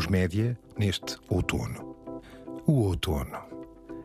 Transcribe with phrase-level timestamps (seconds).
[0.00, 1.94] os média neste outono.
[2.66, 3.38] O outono.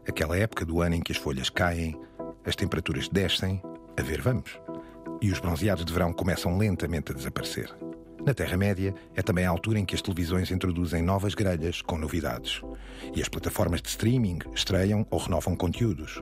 [0.05, 1.97] Aquela época do ano em que as folhas caem,
[2.43, 3.61] as temperaturas descem,
[3.97, 4.59] a ver vamos.
[5.21, 7.73] E os bronzeados de verão começam lentamente a desaparecer.
[8.25, 12.61] Na Terra-média é também a altura em que as televisões introduzem novas grelhas com novidades.
[13.15, 16.21] E as plataformas de streaming estreiam ou renovam conteúdos.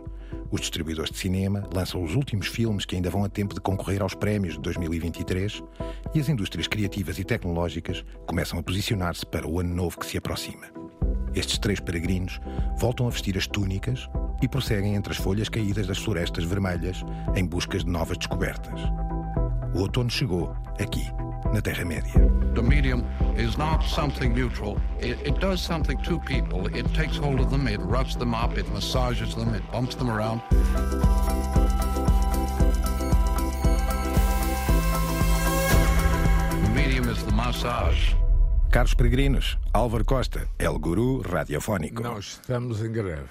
[0.53, 4.03] Os distribuidores de cinema lançam os últimos filmes que ainda vão a tempo de concorrer
[4.03, 5.63] aos prémios de 2023
[6.13, 10.15] e as indústrias criativas e tecnológicas começam a posicionar-se para o ano novo que se
[10.15, 10.67] aproxima.
[11.33, 12.39] Estes três peregrinos
[12.77, 14.07] voltam a vestir as túnicas
[14.43, 17.03] e prosseguem entre as folhas caídas das florestas vermelhas
[17.35, 18.79] em busca de novas descobertas.
[19.73, 21.07] O outono chegou, aqui,
[21.51, 22.13] na Terra-média.
[23.37, 24.79] Is not something neutral.
[24.99, 26.67] It, it does something to people.
[26.67, 30.09] It takes hold of them, it roughs them up, it massages them, it bumps them
[30.11, 30.41] around.
[36.61, 38.13] The medium is the massage.
[38.69, 42.01] Caros peregrinos, Álvaro Costa, El Guru Radiofónico.
[42.01, 43.29] Não estamos em greve.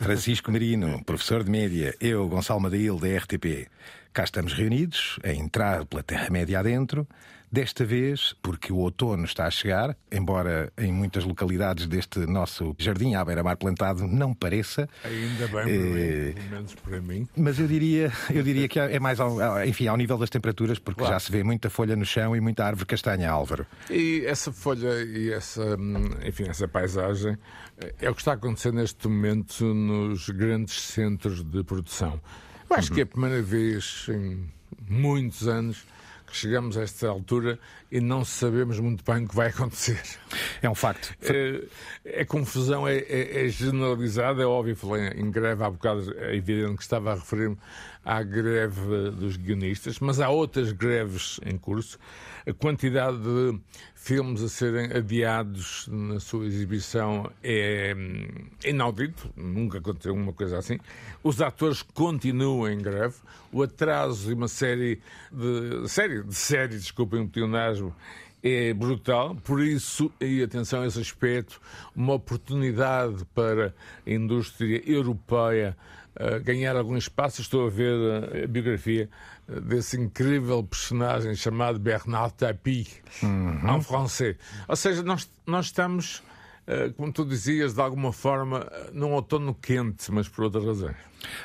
[0.00, 3.68] Francisco Marino, professor de média, eu, Gonçalo Madail, da RTP.
[4.14, 7.04] Cá estamos reunidos a entrar pela Terra-média adentro,
[7.50, 13.16] desta vez porque o outono está a chegar, embora em muitas localidades deste nosso jardim
[13.16, 14.88] à beira-mar plantado não pareça.
[15.04, 17.28] Ainda bem, Eh, pelo menos para mim.
[17.36, 20.98] Mas eu diria, eu diria que é mais ao, enfim, ao nível das temperaturas, porque
[21.00, 21.14] Claro.
[21.14, 23.66] já se vê muita folha no chão e muita árvore castanha, Álvaro.
[23.90, 27.36] E essa folha e essa, hum, enfim, essa paisagem
[27.78, 32.20] eh, é o que está a acontecer neste momento nos grandes centros de produção.
[32.74, 34.50] Eu acho que é a primeira vez em
[34.88, 35.84] muitos anos
[36.26, 37.56] que chegamos a esta altura
[37.92, 40.02] e não sabemos muito bem o que vai acontecer.
[40.60, 41.14] É um facto.
[41.22, 46.34] É, a confusão é, é- é generalizada, é óbvio, falei em greve há bocado, é
[46.34, 47.56] evidente que estava a referir-me
[48.04, 51.98] à greve dos guionistas, mas há outras greves em curso.
[52.46, 53.58] A quantidade de
[53.94, 58.26] filmes a serem adiados na sua exibição é hum,
[58.64, 60.78] inaudito, nunca aconteceu uma coisa assim.
[61.22, 63.14] Os atores continuam em greve,
[63.50, 65.00] o atraso de uma série
[65.32, 67.94] de série de séries, desculpem o pleonasmo,
[68.42, 71.58] é brutal, por isso, e atenção a esse aspecto,
[71.96, 73.74] uma oportunidade para
[74.06, 75.74] a indústria europeia
[76.42, 77.40] ganhar algum espaço.
[77.40, 77.94] Estou a ver
[78.32, 79.08] eh, a biografia
[79.48, 82.86] eh, desse incrível personagem chamado Bernard Tapie,
[83.22, 84.36] em francês.
[84.68, 86.22] Ou seja, nós, nós estamos,
[86.66, 90.96] eh, como tu dizias, de alguma forma, num outono quente, mas por outras razões.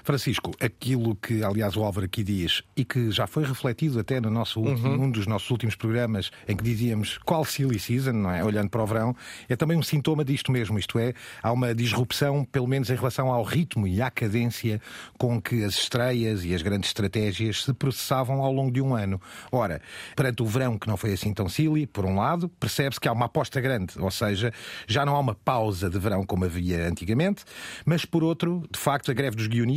[0.03, 4.29] Francisco, aquilo que, aliás, o Álvaro aqui diz e que já foi refletido até no
[4.29, 5.03] nosso último, Uhum.
[5.05, 8.43] um dos nossos últimos programas, em que dizíamos qual silly season, não é?
[8.43, 9.15] Olhando para o verão,
[9.47, 10.77] é também um sintoma disto mesmo.
[10.79, 11.13] Isto é,
[11.43, 14.81] há uma disrupção, pelo menos em relação ao ritmo e à cadência
[15.17, 19.21] com que as estreias e as grandes estratégias se processavam ao longo de um ano.
[19.51, 19.81] Ora,
[20.15, 23.11] perante o verão que não foi assim tão silly, por um lado, percebe-se que há
[23.11, 24.53] uma aposta grande, ou seja,
[24.87, 27.43] já não há uma pausa de verão como havia antigamente,
[27.85, 29.68] mas por outro, de facto, a greve dos guionistas,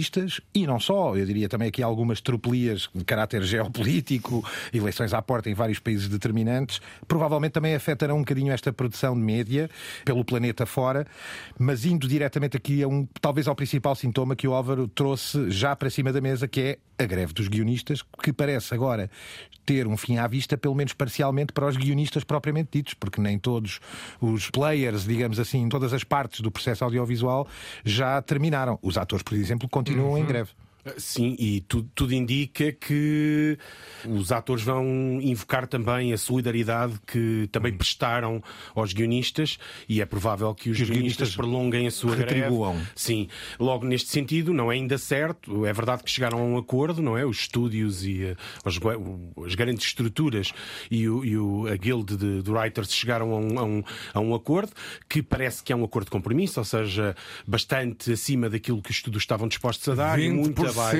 [0.54, 5.50] e não só, eu diria também aqui algumas tropelias de caráter geopolítico, eleições à porta
[5.50, 9.70] em vários países determinantes, provavelmente também afetarão um bocadinho esta produção de média
[10.04, 11.06] pelo planeta fora,
[11.58, 15.74] mas indo diretamente aqui a um, talvez ao principal sintoma que o Álvaro trouxe já
[15.76, 19.10] para cima da mesa, que é a greve dos guionistas, que parece agora
[19.64, 23.38] ter um fim à vista, pelo menos parcialmente, para os guionistas propriamente ditos, porque nem
[23.38, 23.80] todos
[24.20, 27.46] os players, digamos assim, em todas as partes do processo audiovisual
[27.84, 28.78] já terminaram.
[28.82, 30.50] Os atores, por exemplo, continuam em greve.
[30.98, 33.56] Sim, e tudo, tudo indica que
[34.08, 34.84] os atores vão
[35.22, 38.42] invocar também a solidariedade que também prestaram
[38.74, 42.74] aos guionistas e é provável que os, Que os guionistas, guionistas prolonguem a sua retribuam.
[42.74, 42.88] greve.
[42.96, 43.28] Sim,
[43.60, 45.64] logo neste sentido, não é ainda certo.
[45.64, 47.24] É verdade que chegaram a um acordo, não é?
[47.24, 50.52] Os estúdios e eh, as, o- as grandes estruturas
[50.90, 53.84] e, o, e o- a Guild de, de Writers chegaram a um, a, um,
[54.14, 54.72] a um acordo
[55.08, 57.14] que parece que é um acordo de compromisso, ou seja,
[57.46, 60.96] bastante acima daquilo que os estúdios estavam dispostos a dar e muito abaixo.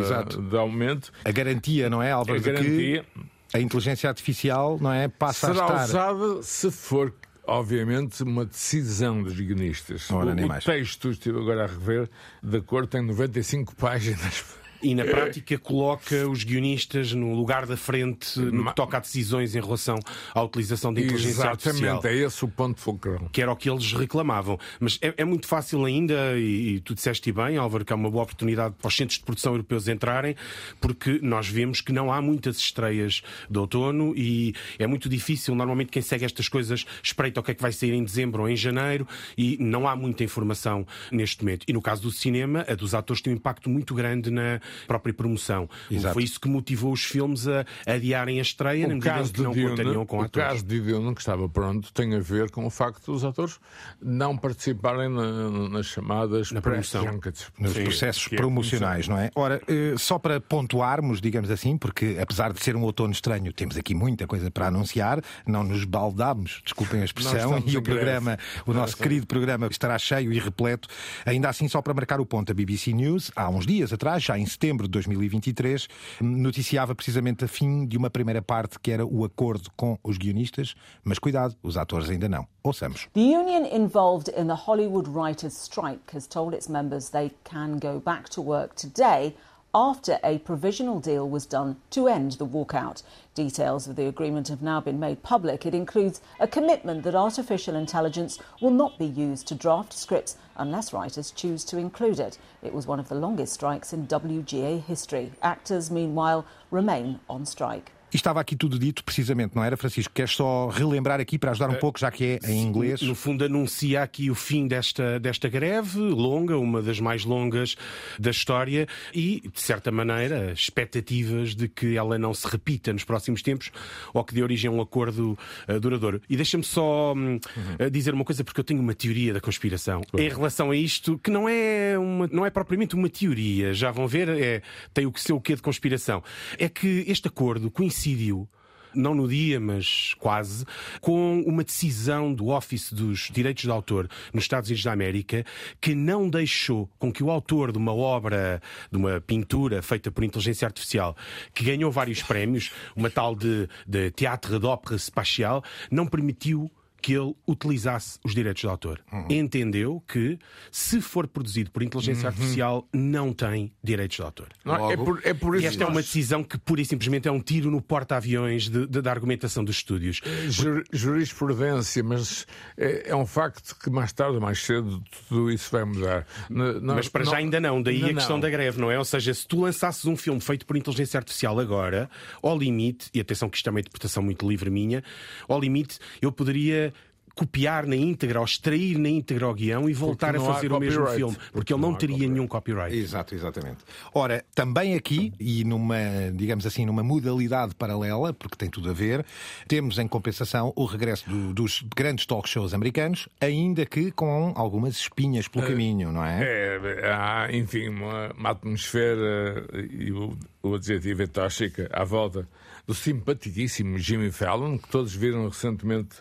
[0.00, 0.40] Exato.
[0.40, 1.12] de aumento.
[1.24, 3.04] A garantia, não é, Álvaro, A garantia
[3.52, 5.84] a inteligência artificial não é, passa será a estar...
[5.84, 7.12] usada se for,
[7.46, 10.08] obviamente, uma decisão dos guionistas.
[10.10, 12.08] O o texto, estive agora a rever,
[12.42, 14.44] de acordo, tem 95 páginas.
[14.82, 19.54] E na prática coloca os guionistas no lugar da frente no que toca a decisões
[19.54, 19.98] em relação
[20.34, 21.98] à utilização da inteligência artificial.
[21.98, 23.28] Exatamente, é esse o ponto fulcral.
[23.32, 24.58] Que era o que eles reclamavam.
[24.78, 28.10] Mas é, é muito fácil ainda, e, e tu disseste bem, Álvaro, que é uma
[28.10, 30.34] boa oportunidade para os centros de produção europeus entrarem,
[30.80, 35.54] porque nós vemos que não há muitas estreias de outono e é muito difícil.
[35.54, 38.48] Normalmente quem segue estas coisas espreita o que é que vai sair em dezembro ou
[38.48, 39.06] em janeiro
[39.36, 41.64] e não há muita informação neste momento.
[41.68, 45.12] E no caso do cinema, a dos atores tem um impacto muito grande na, própria
[45.14, 45.68] promoção.
[45.90, 46.14] Exato.
[46.14, 49.42] Foi isso que motivou os filmes a adiarem a estreia, O em caso, que de
[49.44, 50.48] não Dune, contariam com o atores.
[50.50, 53.58] caso de Dune, que estava pronto, tem a ver com o facto dos atores
[54.02, 57.04] não participarem na- nas chamadas Na promoção.
[57.04, 57.50] junkets.
[57.58, 59.30] nos Sim, processos é promocionais, não é?
[59.34, 63.76] Ora, eh, só para pontuarmos, digamos assim, porque apesar de ser um outono estranho, temos
[63.76, 68.72] aqui muita coisa para anunciar, não nos baldámos, desculpem a expressão, e o programa, o
[68.72, 70.88] nosso querido programa estará cheio e repleto.
[71.26, 74.38] Ainda assim, só para marcar o ponto, a BBC News, há uns dias atrás, já
[74.38, 75.88] em setembro de 2023,
[76.20, 80.74] noticiava precisamente a fim de uma primeira parte que era o acordo com os guionistas,
[81.02, 82.46] mas cuidado, os atores ainda não.
[82.62, 83.08] Ouçamos.
[83.14, 88.00] The union involved in the Hollywood writers' strike has told its members they can go
[88.04, 89.34] back to work today
[89.74, 93.02] after a provisional deal was done to end the walkout.
[93.34, 95.64] Details of the agreement have now been made public.
[95.64, 100.92] It includes a commitment that artificial intelligence will not be used to draft scripts unless
[100.92, 102.36] writers choose to include it.
[102.62, 105.32] It was one of the longest strikes in WGA history.
[105.40, 107.92] Actors, meanwhile, remain on strike.
[108.12, 110.12] E estava aqui tudo dito, precisamente, não era, Francisco?
[110.12, 113.00] Queres só relembrar aqui para ajudar um pouco, já que é em inglês?
[113.02, 117.76] No fundo, anuncia aqui o fim desta, desta greve longa, uma das mais longas
[118.18, 123.42] da história, e, de certa maneira, expectativas de que ela não se repita nos próximos
[123.42, 123.70] tempos
[124.12, 126.20] ou que dê origem a um acordo eh, duradouro.
[126.28, 127.38] E deixa-me só hum,
[127.78, 131.18] eh, dizer uma coisa, porque eu tenho uma teoria da conspiração em relação a isto,
[131.18, 135.12] que não é, uma, não é propriamente uma teoria, já vão ver, é, tem o
[135.12, 136.22] que ser o quê de conspiração.
[136.58, 138.48] É que este acordo coincidiu
[138.92, 140.66] não no dia, mas quase,
[141.00, 145.44] com uma decisão do Office dos Direitos de Autor nos Estados Unidos da América
[145.80, 148.60] que não deixou com que o autor de uma obra,
[148.90, 151.16] de uma pintura feita por inteligência artificial,
[151.54, 156.68] que ganhou vários prémios, uma tal de, de Théâtre d'Opera Spatial, não permitiu
[157.00, 159.00] que ele utilizasse os direitos de autor.
[159.28, 160.38] Entendeu que,
[160.70, 164.48] se for produzido por inteligência artificial, não tem direitos de autor.
[164.64, 167.26] Não, é, por, é por E isso esta é uma decisão que pura e simplesmente
[167.28, 170.20] é um tiro no porta-aviões da argumentação dos estúdios.
[170.48, 175.70] Jur- jurisprudência, mas é, é um facto que mais tarde ou mais cedo tudo isso
[175.70, 176.26] vai mudar.
[176.48, 178.40] N- Mas para já ainda não, daí a questão não.
[178.40, 178.98] da greve, não é?
[178.98, 182.10] Ou seja, se tu lançasses um filme feito por inteligência artificial agora,
[182.42, 185.02] ao limite, e atenção que isto é uma interpretação muito livre minha,
[185.48, 186.89] ao limite eu poderia
[187.34, 191.06] copiar na íntegra ou extrair na íntegra o guião e voltar a fazer o mesmo
[191.06, 192.32] filme, Porque porque ele não não teria copyright.
[192.34, 192.96] nenhum copyright.
[192.96, 193.78] Exato, exatamente.
[194.14, 195.96] Ora, também aqui, e numa,
[196.34, 199.24] digamos assim, numa modalidade paralela, porque tem tudo a ver,
[199.68, 204.96] temos em compensação o regresso do- dos grandes talk shows americanos, ainda que com algumas
[204.96, 206.42] espinhas pelo caminho, não é?
[206.42, 212.48] É, há, enfim, uma, uma atmosfera e o, o adjetivo é tóxica à volta
[212.86, 216.16] do simpaticíssimo Jimmy Fallon, que todos viram recentemente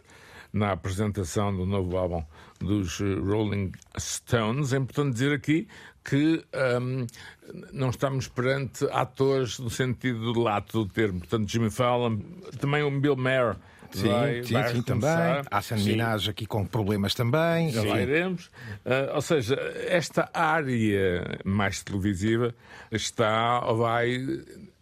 [0.51, 2.23] na apresentação do novo álbum
[2.59, 4.73] dos eh, Rolling Stones.
[4.73, 5.67] É importante dizer aqui
[6.03, 6.43] que
[6.81, 7.05] hum,
[7.71, 11.19] não estamos perante atores no sentido lato do termo.
[11.19, 12.17] Portanto, Jimmy Fallon,
[12.59, 13.55] também o Bill Maher.
[13.91, 15.09] Sim, vai, sim, vai sim, também.
[15.09, 17.71] Há Minaj aqui com problemas também.
[17.71, 18.51] Já lá iremos.
[18.85, 19.55] Ah, ou seja,
[19.87, 22.53] esta área mais televisiva
[22.91, 24.15] está ou vai,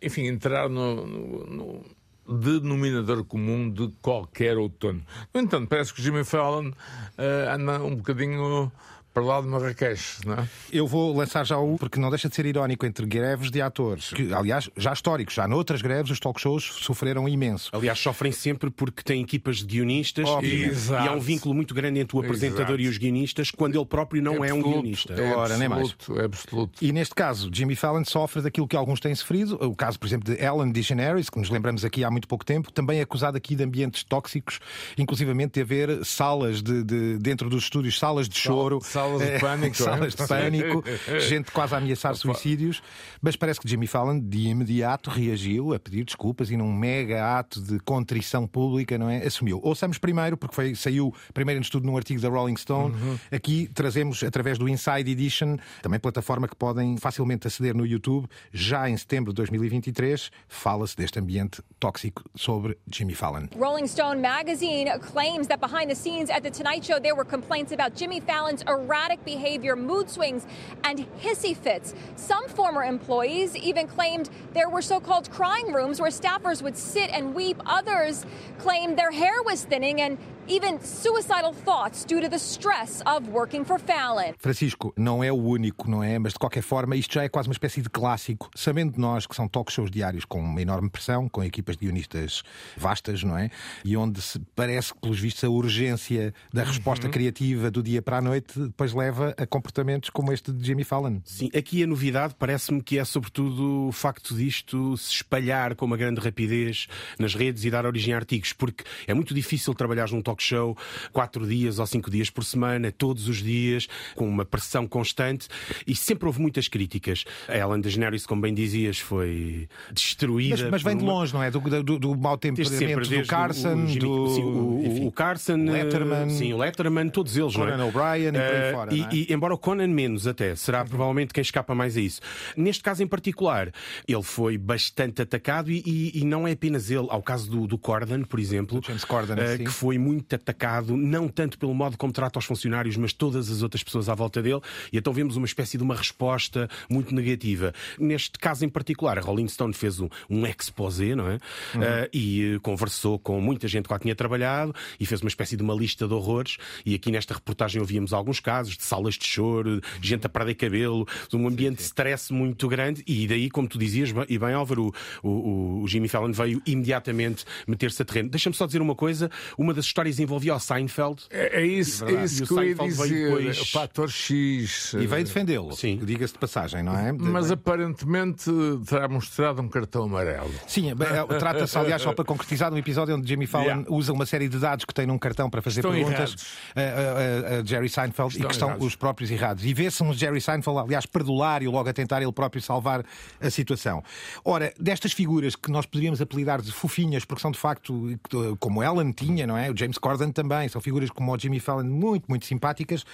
[0.01, 1.85] enfim, entrar no, no- no
[2.27, 5.03] denominador comum de qualquer outono.
[5.33, 6.71] No entanto, parece que Jimmy Fallon
[7.17, 8.71] ah, anda um bocadinho
[9.17, 10.47] para lá de Marrakech, não é?
[10.71, 14.11] Eu vou lançar já o, porque não deixa de ser irónico entre greves de atores,
[14.11, 17.71] que, aliás, já históricos, já noutras greves os talk shows sofreram imenso.
[17.73, 21.99] Aliás, sofrem sempre porque têm equipas de guionistas e, e há um vínculo muito grande
[21.99, 22.81] entre o apresentador Exato.
[22.81, 25.13] e os guionistas, quando ele próprio não é, um absoluto, guionista.
[25.13, 25.95] É Ora, nem mais.
[26.15, 26.85] é absoluto.
[26.85, 29.55] E neste caso, Jimmy Fallon sofre daquilo que alguns têm sofrido.
[29.61, 32.71] O caso, por exemplo, de Ellen DeGeneres, que nos lembramos aqui há muito pouco tempo,
[32.71, 34.59] também é acusado aqui de ambientes tóxicos,
[34.95, 38.79] inclusivamente de haver salas de, de- dentro dos estúdios, salas de choro,
[39.17, 40.17] salas de pânico, salas é?
[40.17, 40.83] de pânico,
[41.19, 42.81] gente quase a ameaçar suicídios.
[43.21, 47.61] Mas parece que Jimmy Fallon de imediato reagiu a pedir desculpas e num mega ato
[47.61, 49.25] de contrição pública, não é?
[49.25, 49.59] Assumiu.
[49.63, 52.95] Ouçamos primeiro, porque foi, saiu primeiro em estudo num artigo da Rolling Stone.
[53.31, 58.27] Aqui trazemos através do Inside Edition, também plataforma que podem facilmente aceder no YouTube.
[58.51, 63.47] Já em setembro de 2023, fala-se deste ambiente tóxico sobre Jimmy Fallon.
[63.55, 67.71] Rolling Stone magazine claims that behind the scenes at The Tonight Show, there were complaints
[67.71, 68.63] about Jimmy Fallon's
[68.97, 70.47] erratic behavior, mood swings,
[70.83, 71.93] and hissy fits.
[72.15, 77.11] Some former employees even claimed there were so called crying rooms where staffers would sit
[77.11, 77.61] and weep.
[77.67, 78.25] Others
[78.57, 83.63] claimed their hair was thinning and even suicidal thoughts due to the stress of working
[83.63, 84.33] for Fallon.
[84.39, 86.17] Francisco, não é o único, não é?
[86.17, 88.49] Mas de qualquer forma, isto já é quase uma espécie de clássico.
[88.55, 92.43] Sabendo nós que são talk shows diários com uma enorme pressão, com equipas de guionistas
[92.77, 93.49] vastas, não é?
[93.83, 97.11] E onde se parece que, pelos vistos, a urgência da resposta uhum.
[97.11, 101.19] criativa do dia para a noite depois leva a comportamentos como este de Jimmy Fallon.
[101.25, 105.97] Sim, aqui a novidade parece-me que é sobretudo o facto disto se espalhar com uma
[105.97, 106.87] grande rapidez
[107.19, 110.77] nas redes e dar origem a artigos, porque é muito difícil trabalhar num talk show
[111.11, 115.47] quatro dias ou cinco dias por semana, todos os dias, com uma pressão constante
[115.85, 117.25] e sempre houve muitas críticas.
[117.47, 120.63] A Ellen DeGeneres, como bem dizias, foi destruída.
[120.63, 121.51] Mas, mas vem de longe, não é?
[121.51, 124.27] Do, do, do mau temperamento do Carson, o, do...
[124.29, 127.89] Sim, o, o, Carson, Letterman, sim, o Letterman, todos eles, Conan não é?
[127.89, 128.93] O'Brien e por aí uh, fora.
[128.93, 129.07] E, é?
[129.11, 130.87] e, embora o Conan menos até, será uhum.
[130.87, 132.21] provavelmente quem escapa mais a isso.
[132.55, 133.71] Neste caso em particular,
[134.07, 137.07] ele foi bastante atacado e, e, e não é apenas ele.
[137.09, 141.27] Ao caso do, do Corden, por exemplo, James Corden, uh, que foi muito atacado, não
[141.27, 144.61] tanto pelo modo como trata os funcionários, mas todas as outras pessoas à volta dele.
[144.91, 147.73] E então vemos uma espécie de uma resposta muito negativa.
[147.99, 151.33] Neste caso em particular, a Rolling Stone fez um, um exposé, não é?
[151.73, 151.81] Uhum.
[151.81, 155.55] Uh, e uh, conversou com muita gente que lá tinha trabalhado e fez uma espécie
[155.55, 156.57] de uma lista de horrores.
[156.85, 161.07] E aqui nesta reportagem ouvíamos alguns casos de salas de choro, gente a perder cabelo,
[161.33, 161.75] um ambiente sim, sim.
[161.75, 163.03] de stress muito grande.
[163.07, 164.93] E daí, como tu dizias, e bem, Álvaro,
[165.23, 168.29] o, o, o Jimmy Fallon veio imediatamente meter-se a terreno.
[168.29, 171.23] Deixa-me só dizer uma coisa: uma das histórias envolvia o Seinfeld.
[171.29, 173.29] É, é isso, é isso que eu ia dizer.
[173.29, 173.61] Depois...
[173.61, 174.93] O fator X.
[174.93, 177.11] E veio defendê-lo, diga-se de passagem, não é?
[177.11, 178.51] Mas aparentemente
[178.87, 180.51] terá mostrado um cartão amarelo.
[180.67, 183.85] Sim, é, trata-se, aliás, só para concretizar, um episódio onde Jimmy Fallon yeah.
[183.89, 186.35] usa uma série de dados que tem num cartão para fazer estão perguntas
[186.75, 188.87] a, a, a, Jerry Seinfeld estão e que estão errados.
[188.87, 189.65] os próprios errados.
[189.65, 193.03] E vê-se um Jerry Seinfeld, aliás, perdular e logo a tentar ele próprio salvar
[193.39, 194.03] a situação.
[194.43, 198.17] Ora, destas figuras que nós poderíamos apelidar de fofinhas, porque são de facto,
[198.59, 199.71] como Ellen tinha, não é?
[199.71, 203.05] O James Corden também, são figuras como o Jimmy Fallon muito, muito simpáticas.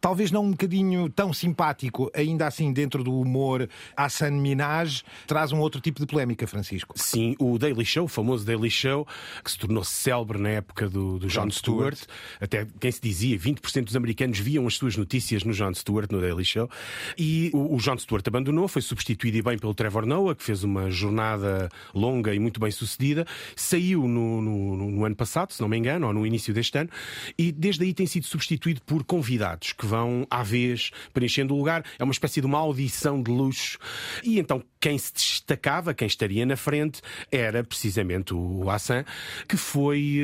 [0.00, 5.52] Talvez não um bocadinho tão simpático, ainda assim, dentro do humor, a San Minaj, traz
[5.52, 6.94] um outro tipo de polémica, Francisco.
[6.96, 9.06] Sim, o Daily Show, o famoso Daily Show,
[9.44, 11.96] que se tornou célebre na época do, do John, Stewart.
[11.96, 12.18] Stewart.
[12.40, 16.18] Até quem se dizia, 20% dos americanos viam as suas notícias no John Stewart, no
[16.18, 16.70] Daily Show.
[17.18, 20.64] E o, o John Stewart abandonou, foi substituído e bem pelo Trevor Noah, que fez
[20.64, 23.26] uma jornada longa e muito bem sucedida.
[23.54, 26.90] Saiu no, no, no ano passado, se não me engano, ou no início deste ano,
[27.36, 31.84] e desde aí tem sido substituído por convidados que vão à vez preenchendo o lugar.
[31.98, 33.78] É uma espécie de uma audição de luxo.
[34.22, 39.04] E então quem se destacava, quem estaria na frente, era precisamente o Hassan,
[39.48, 40.18] que foi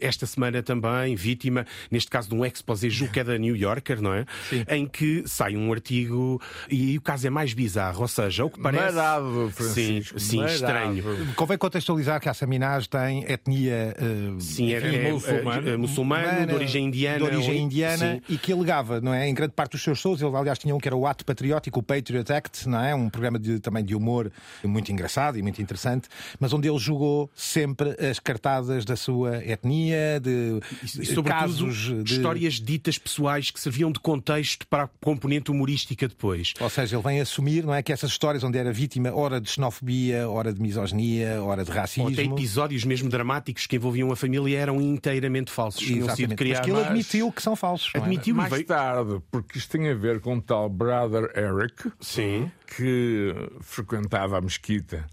[0.00, 3.56] eh, esta semana também vítima, neste caso de um exposé, julgo que é da New
[3.56, 4.26] Yorker, não é?
[4.48, 4.64] Sim.
[4.68, 6.40] Em que sai um artigo
[6.70, 8.94] e o caso é mais bizarro, ou seja, o que parece.
[8.94, 10.18] Marado, Francisco.
[10.18, 11.04] Sim, sim estranho.
[11.34, 16.54] Convém contextualizar que a Saminaz tem etnia uh, sim, é, é, muçulmano, é, muçulmano de
[16.54, 17.18] origem indiana.
[17.18, 19.28] De origem indiana e que alegava, não é?
[19.28, 21.80] Em grande parte dos seus shows, ele aliás tinha um que era o Ato Patriótico,
[21.80, 22.94] o Patriot Act, não é?
[22.94, 24.30] Um programa de, também de humor
[24.64, 26.08] muito engraçado e muito interessante,
[26.38, 32.14] mas onde ele jogou sempre as cartadas da sua etnia, de e, casos de...
[32.14, 36.54] histórias ditas pessoais que serviam de contexto para a componente humorística depois.
[36.60, 39.50] Ou seja, ele vem assumir, não é, que essas histórias onde era vítima, ora de
[39.50, 44.16] xenofobia, ora de misoginia, ora de racismo, ou até episódios mesmo dramáticos que envolviam a
[44.16, 46.66] família eram inteiramente falsos, tinham sido criados.
[46.68, 47.90] Mas que ele admitiu que são falsos.
[47.94, 47.98] É?
[47.98, 48.64] Admitiu mais veio...
[48.64, 52.50] tarde, porque isto tem a ver com o tal brother Eric, Sim.
[52.76, 53.34] que
[53.68, 55.06] frequentava a mesquita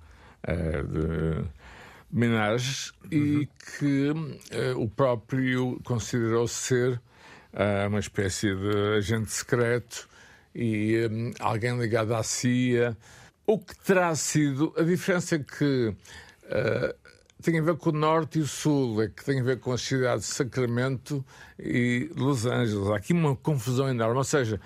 [0.47, 1.47] uh, de
[2.11, 3.41] Minaj uhum.
[3.41, 6.93] e que uh, o próprio considerou ser
[7.53, 10.07] uh, uma espécie de agente secreto
[10.53, 12.95] e um, alguém ligado à CIA.
[13.45, 14.73] O que terá sido.
[14.77, 16.95] A diferença é que uh,
[17.41, 19.71] tem a ver com o norte e o sul, é que tem a ver com
[19.71, 21.23] as cidades de Sacramento
[21.59, 22.87] e Los Angeles.
[22.87, 24.17] Há aqui uma confusão enorme.
[24.17, 24.59] Ou seja,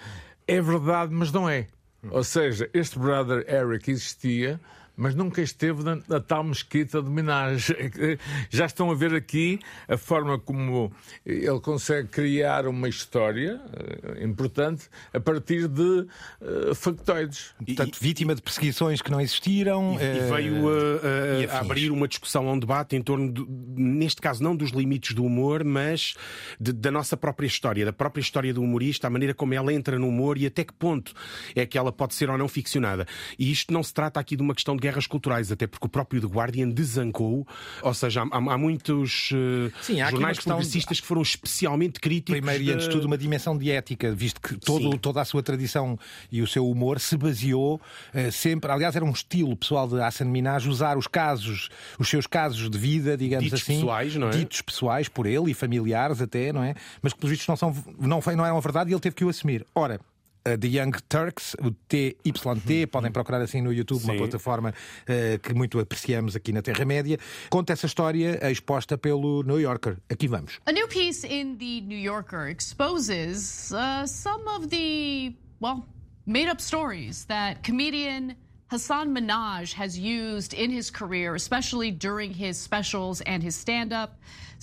[0.47, 1.67] é verdade, mas não é.
[2.09, 4.59] Ou seja, este brother Eric existia
[4.99, 7.71] mas nunca esteve na, na tal mesquita de Minas.
[8.51, 10.91] Já estão a ver aqui a forma como
[11.25, 16.05] ele consegue criar uma história uh, importante a partir de
[16.41, 17.53] uh, factoides.
[17.65, 19.97] Portanto, e, vítima de perseguições que não existiram.
[19.99, 23.45] E, e veio a, a, a abrir uma discussão, um debate em torno, de,
[23.81, 26.15] neste caso, não dos limites do humor, mas
[26.59, 29.97] de, da nossa própria história, da própria história do humorista, a maneira como ela entra
[29.97, 31.13] no humor e até que ponto
[31.55, 33.07] é que ela pode ser ou não ficcionada.
[33.37, 35.89] E isto não se trata aqui de uma questão de guerras culturais, até porque o
[35.89, 37.47] próprio The Guardian desancou,
[37.81, 41.01] ou seja, há, há muitos uh, Sim, há jornais progressistas de...
[41.01, 42.39] que foram especialmente críticos.
[42.39, 45.43] Primeiro e antes de tudo uma dimensão de ética, visto que todo, toda a sua
[45.43, 45.97] tradição
[46.31, 50.25] e o seu humor se baseou uh, sempre, aliás, era um estilo pessoal de Hassan
[50.25, 54.31] Minaj usar os casos, os seus casos de vida, digamos ditos assim, pessoais, não é?
[54.31, 56.75] ditos pessoais por ele e familiares até, não é?
[57.01, 59.25] Mas que pelos vistos não são não, não eram a verdade e ele teve que
[59.25, 59.65] o assumir.
[59.75, 59.99] Ora,
[60.43, 62.87] The Young Turks, o TYT, uhum.
[62.91, 64.11] podem procurar assim no YouTube, Sim.
[64.11, 67.17] uma plataforma uh, que muito apreciamos aqui na Terra-média.
[67.49, 69.97] Conta essa história exposta pelo New Yorker.
[70.09, 70.59] Aqui vamos.
[70.65, 75.85] A new piece in the New Yorker exposes uh, some of the, well,
[76.25, 78.35] made up stories that comedian
[78.69, 84.19] Hassan Minaj has used in his career, especially during his specials and his stand-up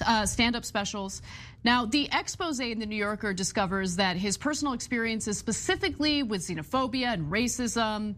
[0.07, 1.23] uh, stand-up specials.
[1.65, 7.15] Now, the expose in the New Yorker discovers that his personal experiences, specifically with xenophobia
[7.15, 8.15] and racism,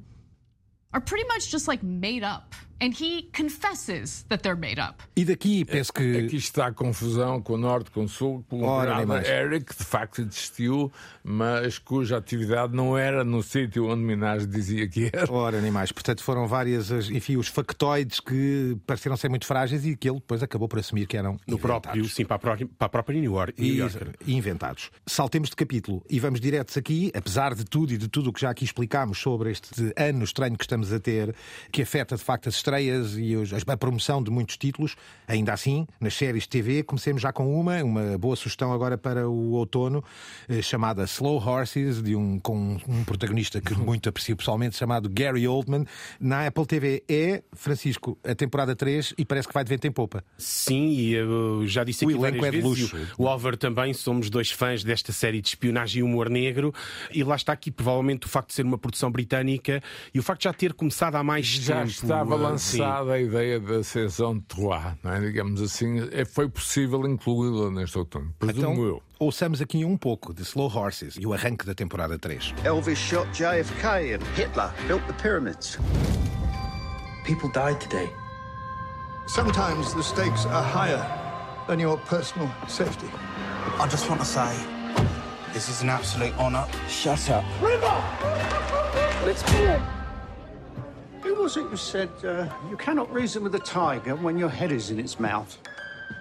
[0.92, 2.54] are pretty much just like made up.
[2.80, 5.02] And he confesses that they're made up.
[5.16, 6.18] E daqui penso que.
[6.18, 10.22] Aqui está a confusão com o Norte, com o Sul, com o Eric, de facto
[10.22, 10.92] existiu,
[11.24, 15.30] mas cuja atividade não era no sítio onde Minaj dizia que era.
[15.32, 15.90] Ora, nem mais.
[15.90, 20.42] Portanto, foram várias, enfim, os factoides que pareceram ser muito frágeis e que ele depois
[20.42, 21.32] acabou por assumir que eram.
[21.46, 21.82] No inventados.
[21.82, 23.60] próprio, sim, para a própria, para a própria New York.
[23.60, 24.14] New Yorker.
[24.24, 24.90] E, inventados.
[25.04, 28.40] Saltemos de capítulo e vamos diretos aqui, apesar de tudo e de tudo o que
[28.40, 31.34] já aqui explicámos sobre este ano estranho que estamos a ter,
[31.72, 33.34] que afeta de facto as estreias e
[33.66, 34.94] a promoção de muitos títulos.
[35.26, 39.28] Ainda assim, nas séries de TV, comecemos já com uma, uma boa sugestão agora para
[39.28, 40.04] o outono,
[40.48, 45.48] eh, chamada Slow Horses, de um, com um protagonista que muito aprecio pessoalmente, chamado Gary
[45.48, 45.84] Oldman.
[46.20, 49.92] Na Apple TV é, Francisco, a temporada 3 e parece que vai de vento em
[49.92, 50.22] popa.
[50.36, 52.96] Sim, e eu já disse aqui o elenco é de luxo.
[53.16, 56.74] O Oliver também, somos dois fãs desta série de espionagem e humor negro,
[57.12, 59.82] e lá está aqui provavelmente o facto de ser uma produção britânica
[60.12, 61.88] e o facto de já ter começado há mais já tempo.
[61.88, 62.57] Já estava lançado
[63.12, 65.20] a ideia da saison de Troyes, é?
[65.20, 69.02] digamos assim, é, foi possível incluí-la neste outono, presumo então, eu.
[69.18, 72.54] Ouçamos aqui um pouco de Slow Horses e o arranque da temporada 3.
[72.64, 75.78] Elvis shot JFK and Hitler built the pyramids.
[77.24, 78.08] People died today.
[79.26, 81.04] Sometimes the stakes are higher
[81.66, 83.08] than your personal safety.
[83.78, 84.56] I just want to say,
[85.52, 86.66] this is an absolute honor.
[86.88, 87.44] Shut up.
[87.60, 88.02] River!
[89.26, 89.97] Let's go.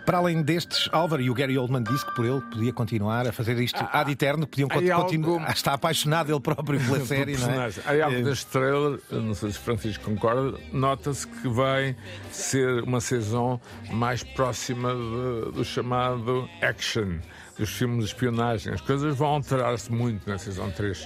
[0.07, 3.33] Para além destes, Álvaro e o Gary Oldman disse que por ele podia continuar a
[3.33, 5.01] fazer isto ah, ad eterno, podiam continuar.
[5.01, 5.51] Algo...
[5.51, 7.69] Está apaixonado ele próprio pela série, não é?
[7.85, 11.93] Há algo deste trailer, não sei se Francisco concorda, nota-se que vai
[12.31, 13.59] ser uma saison
[13.91, 17.17] mais próxima de, do chamado action,
[17.59, 18.73] dos filmes de espionagem.
[18.73, 21.05] As coisas vão alterar-se muito na saison 3.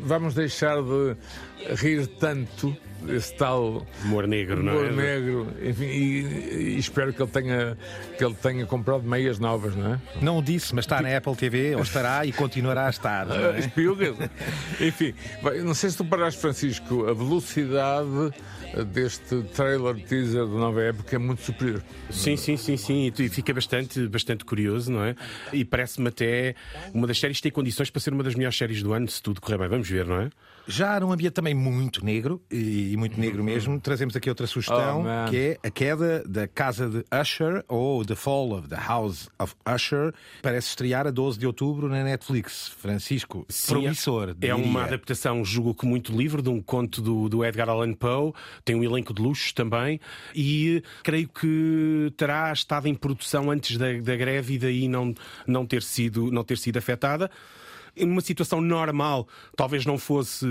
[0.00, 1.14] Vamos deixar de
[1.76, 2.76] rir tanto
[3.08, 5.18] esse tal humor negro, humor não é?
[5.18, 7.78] negro, enfim, e, e, espero que ele tenha
[8.16, 10.00] que ele tenha comprado meias novas, não é?
[10.20, 13.26] Não disse, mas está na Apple TV, ou estará e continuará a estar.
[13.26, 13.58] Não é?
[14.80, 15.14] enfim,
[15.64, 18.32] não sei se tu paraste, Francisco, a velocidade
[18.92, 21.82] deste trailer teaser de nova época é muito superior.
[22.10, 23.12] Sim, sim, sim, sim.
[23.16, 25.14] E fica bastante, bastante curioso, não é?
[25.52, 26.54] E parece-me até
[26.92, 29.22] uma das séries que tem condições para ser uma das melhores séries do ano, se
[29.22, 29.68] tudo correr bem.
[29.68, 30.30] Vamos ver, não é?
[30.66, 35.30] Já num ambiente também muito negro, e muito negro mesmo, trazemos aqui outra sugestão, oh,
[35.30, 39.54] que é a queda da casa de Usher, ou The Fall of the House of
[39.74, 42.68] Usher, parece estrear a 12 de outubro na Netflix.
[42.68, 44.36] Francisco, Sim, promissor.
[44.40, 48.32] É uma adaptação, julgo que muito livre, de um conto do, do Edgar Allan Poe,
[48.64, 50.00] tem um elenco de luxo também,
[50.34, 55.14] e creio que terá estado em produção antes da, da greve e daí não,
[55.46, 57.30] não, ter sido, não ter sido afetada.
[57.96, 60.46] Numa situação normal, talvez não fosse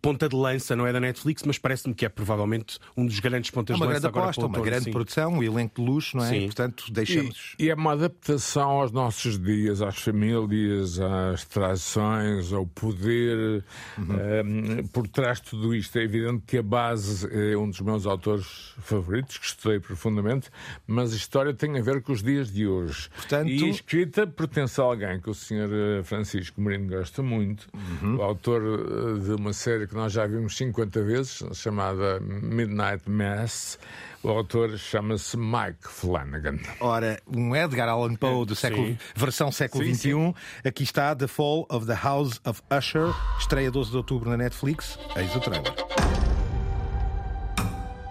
[0.00, 3.50] ponta de lança, não é da Netflix, mas parece-me que é provavelmente um dos grandes
[3.50, 3.92] pontas de lança.
[3.92, 4.90] Uma grande aposta, uma grande sim.
[4.90, 6.28] produção, um elenco de luxo, não é?
[6.28, 6.46] Sim.
[6.46, 7.54] Portanto, deixamos.
[7.58, 13.64] E, e, é uma adaptação aos nossos dias, às famílias, às tradições, ao poder.
[13.98, 14.04] Uhum.
[14.04, 17.80] Um, eh, por trás de tudo isto, é evidente que a base é um dos
[17.80, 20.50] meus autores favoritos, que estudei profundamente,
[20.86, 23.08] mas a história tem a ver com os dias de hoje.
[23.14, 23.48] Portanto...
[23.48, 28.16] E a escrita pertence a alguém que o senhor eh, Francisco Marino gosta muito, uhum.
[28.16, 33.76] o autor eh, de uma série que nós já vimos 50 vezes, chamada Midnight Mass.
[34.22, 36.58] O autor chama-se Mike Flanagan.
[36.78, 40.34] Ora, um Edgar Allan Poe do século, versão século XXI.
[40.64, 44.96] Aqui está The Fall of the House of Usher, estreia 12 de outubro na Netflix.
[45.16, 45.74] Eis o trailer.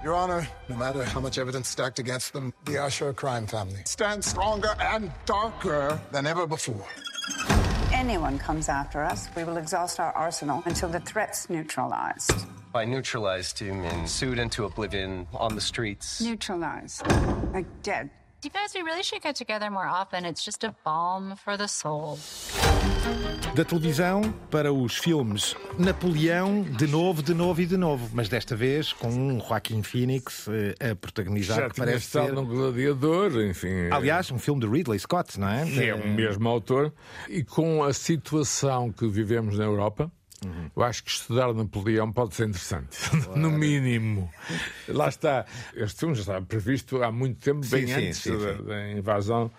[0.04, 4.28] Your Honor, no matter how much evidence stacked against them, the Usher crime family stands
[4.28, 6.86] stronger and darker than ever before
[8.00, 12.46] anyone comes after us, we will exhaust our arsenal until the threat's neutralized.
[12.72, 16.22] By neutralized him and sued into oblivion on the streets.
[16.22, 17.06] Neutralized.
[17.54, 18.10] Like dead.
[18.41, 20.23] You guys, we really should get together more often.
[20.23, 22.17] It's just a balm for the soul.
[23.54, 28.56] Da televisão para os filmes Napoleão, de novo, de novo e de novo, mas desta
[28.56, 32.32] vez com um Joaquim Phoenix eh, a protagonizar Já que parece ser...
[32.32, 33.89] no Gladiador, enfim.
[33.91, 35.65] Aliás, um filme de Ridley Scott, não é?
[35.65, 36.93] que é o mesmo autor,
[37.28, 40.10] e com a situação que vivemos na Europa.
[40.75, 42.97] Eu acho que estudar Napoleão pode ser interessante,
[43.36, 44.32] no mínimo.
[44.88, 45.45] Lá está.
[45.75, 48.63] Este filme já estava previsto há muito tempo, bem Sim, sim, antes sim, da, sim.
[48.63, 49.52] da invasão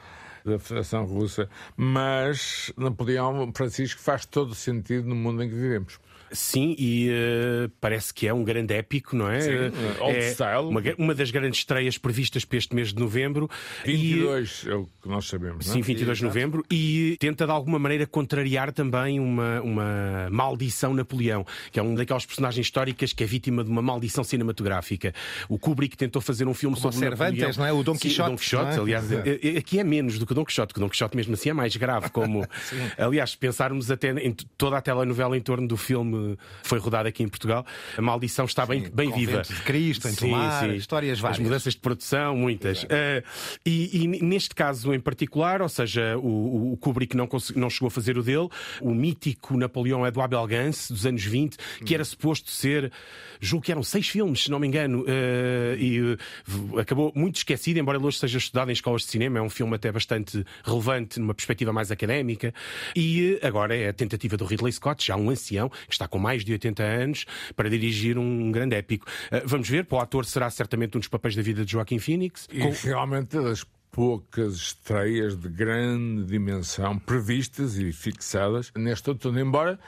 [0.45, 1.49] da Federação Russa.
[1.77, 5.99] Mas Napoleão, Francisco, faz todo o sentido no mundo em que vivemos.
[6.33, 9.41] Sim, e eh, parece que é um grande épico, não é?
[9.41, 10.67] Sim, Eh, old é style.
[10.69, 13.49] Uma, uma das grandes estreias previstas para este mês de novembro.
[13.85, 15.67] 22 é o que nós sabemos.
[15.67, 15.77] não é?
[15.77, 21.45] Sim, 22 de novembro, e tenta de alguma maneira contrariar também uma, uma maldição Napoleão,
[21.73, 25.13] que é um daqueles personagens históricas que é vítima de uma maldição cinematográfica.
[25.49, 27.59] O Kubrick tentou fazer um filme Como sobre o Cervantes, Napoleão.
[27.59, 27.81] não é?
[27.81, 28.81] O Dom Sim, Quixote, Dom Quixote, não é?
[28.81, 31.17] aliás, eh, eh, aqui é menos do que o Dom Quixote, que o Dom Quixote
[31.17, 32.47] mesmo assim é mais grave, como
[32.99, 36.20] aliás, pensarmos até em toda a telenovela em torno do filme
[36.63, 37.65] foi rodada aqui em Portugal,
[37.97, 39.43] a maldição está bem, bem viva.
[39.43, 41.39] De Cristo, em Tomar, histórias As várias.
[41.41, 42.87] mudanças de produção, muitas.
[42.89, 43.23] Eh,
[43.65, 47.91] e, e neste caso em particular, ou seja, o, o Kubrick não, não chegou a
[47.91, 48.49] fazer o dele,
[48.81, 52.93] o mítico Napoleão é do Abel Gance, dos anos 20, que era suposto ser,
[53.41, 56.01] julgo que eram seis filmes, se não me engano, eh, e
[56.45, 59.51] v- acabou muito esquecido, embora ele hoje seja estudado em escolas de cinema, é um
[59.51, 62.53] filme até bastante relevante numa perspectiva mais académica.
[62.95, 66.19] E eh, agora é a tentativa do Ridley Scott, já um ancião, que está com
[66.19, 67.25] mais de 80 anos,
[67.57, 69.07] para dirigir um grande épico.
[69.31, 71.99] Eh, Vamos ver, para o ator será certamente um dos papéis da vida de Joaquim
[71.99, 72.47] Phoenix.
[72.53, 79.79] E realmente das poucas estreias de grande dimensão previstas e fixadas neste outono, embora,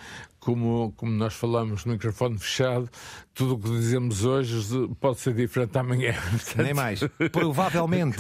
[0.41, 2.91] como, como nós falamos no microfone fechado,
[3.33, 4.61] tudo o que dizemos hoje
[5.01, 6.15] pode ser diferente amanhã.
[6.31, 7.01] Portanto, Nem mais.
[7.31, 8.19] Provavelmente,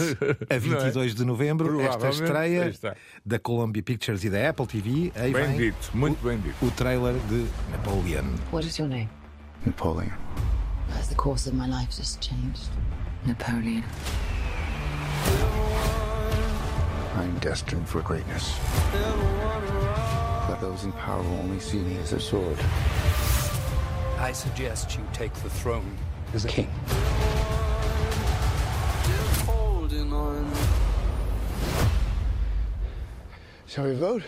[0.48, 2.72] a 22 de novembro, esta estreia
[3.26, 5.12] da Columbia Pictures e da Apple TV.
[5.16, 6.54] Aí Bem vem dito, muito bem dito.
[6.64, 8.24] o trailer de Napoleon.
[8.52, 9.08] What is your name?
[9.66, 10.12] Napoleon.
[10.98, 12.70] As the course of my life just changed.
[13.26, 13.82] Napoleon.
[17.14, 18.58] I'm destined for greatness.
[20.48, 22.58] But those in power will only see me as a sword.
[24.18, 25.96] I suggest you take the throne
[26.34, 26.70] as a king.
[33.66, 34.22] Shall we vote?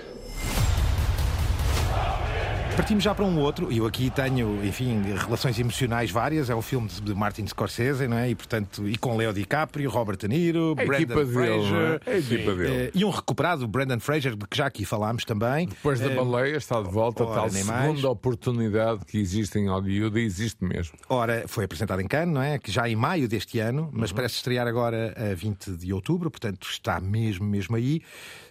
[2.77, 6.51] Partimos já para um outro, e eu aqui tenho, enfim, relações emocionais várias.
[6.51, 8.31] É um filme de Martin Scorsese, não é?
[8.31, 11.25] E, portanto, e com Leo DiCaprio, Robert De Niro, A Brandon dele, é?
[11.25, 12.01] Fraser.
[12.05, 12.75] A equipa dele.
[12.87, 15.67] eh, E um recuperado, Brandon Fraser, de que já aqui falámos também.
[15.69, 18.05] Depois da Eh, baleia está de volta, ora, tal segunda mais.
[18.05, 20.99] oportunidade que existe em Hollywood e existe mesmo.
[21.09, 22.59] Ora, foi apresentado em Cannes, não é?
[22.59, 24.17] Que já em maio deste ano, mas Uhum.
[24.17, 28.03] parece estrear agora a 20 de outubro, portanto está mesmo, mesmo aí.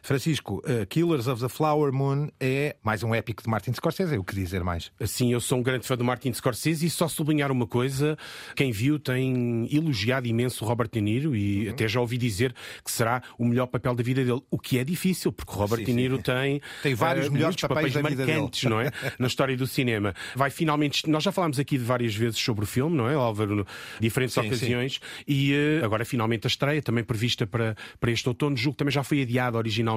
[0.03, 4.23] Francisco, eh, Killers of the Flower Moon é mais um épico de Martin Scorsese, o
[4.23, 4.91] que dizer mais?
[5.05, 8.17] Sim, eu sou um grande fã do Martin Scorsese e só sublinhar uma coisa:
[8.53, 12.91] quem viu tem elogiado imenso o Robert De Niro e até já ouvi dizer que
[12.91, 15.85] será o melhor papel da vida dele, o que é difícil, porque o Robert Sim,
[15.85, 15.95] De sim.
[15.95, 18.91] Niro tem, Tem vários eh, melhores papéis papéis, marcantes, não é?
[19.17, 20.13] Na história do cinema.
[20.35, 21.09] Vai finalmente.
[21.09, 23.65] Nós já falámos aqui de várias vezes sobre o filme, não é, Álvaro?
[24.01, 24.47] Diferentes Sim, sim.
[24.47, 24.99] ocasiões.
[25.25, 28.57] E eh, agora finalmente a estreia, também prevista para, para este outono.
[28.57, 29.92] Julgo que também já foi adiado originalmente.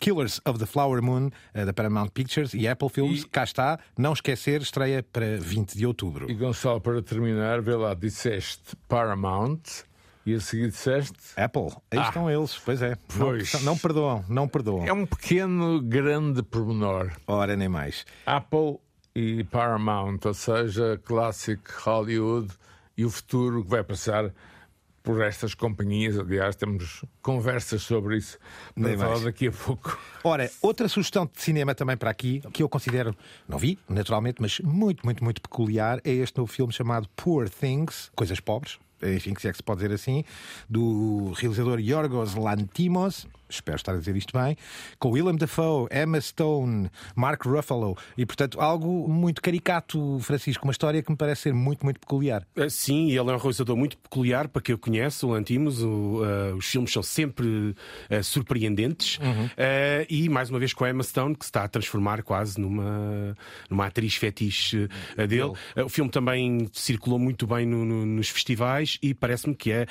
[0.00, 4.12] Killers of the Flower Moon, eh, da Paramount Pictures e Apple Films, cá está, não
[4.12, 6.30] esquecer, estreia para 20 de outubro.
[6.30, 9.60] E Gonçalo, para terminar, vê lá, disseste Paramount
[10.26, 11.16] e a seguir disseste.
[11.36, 12.02] Apple, aí Ah.
[12.08, 12.90] estão eles, pois é.
[12.90, 12.96] Não,
[13.26, 13.62] Pois.
[13.62, 14.84] não perdoam, não perdoam.
[14.86, 17.10] É um pequeno, grande pormenor.
[17.26, 18.04] Ora, nem mais.
[18.26, 18.78] Apple
[19.14, 22.52] e Paramount, ou seja, Classic Hollywood
[22.96, 24.30] e o futuro que vai passar
[25.08, 26.18] por estas companhias.
[26.18, 28.38] Aliás, temos conversas sobre isso
[28.74, 29.22] para Nem falar mais.
[29.22, 29.98] daqui a pouco.
[30.22, 33.16] Ora, outra sugestão de cinema também para aqui, que eu considero,
[33.48, 38.10] não vi, naturalmente, mas muito, muito, muito peculiar, é este novo filme chamado Poor Things,
[38.14, 40.24] Coisas Pobres, enfim, se é que se pode dizer assim,
[40.68, 44.56] do realizador Yorgos Lantimos, espero estar a dizer isto bem,
[44.98, 51.02] com Willem Dafoe, Emma Stone, Mark Ruffalo, e portanto algo muito caricato, Francisco, uma história
[51.02, 52.46] que me parece ser muito, muito peculiar.
[52.56, 55.82] Uh, Sim, ele é um realizador muito peculiar para quem o conhece, o Lantimos.
[55.82, 59.18] O, uh, os filmes são sempre uh, surpreendentes.
[59.18, 59.46] Uhum.
[59.46, 62.60] Uh, e mais uma vez com a Emma Stone, que se está a transformar quase
[62.60, 63.36] numa,
[63.70, 65.52] numa atriz fetiche dele.
[65.84, 69.86] O filme também circulou muito bem no- no- nos festivais e parece-me que é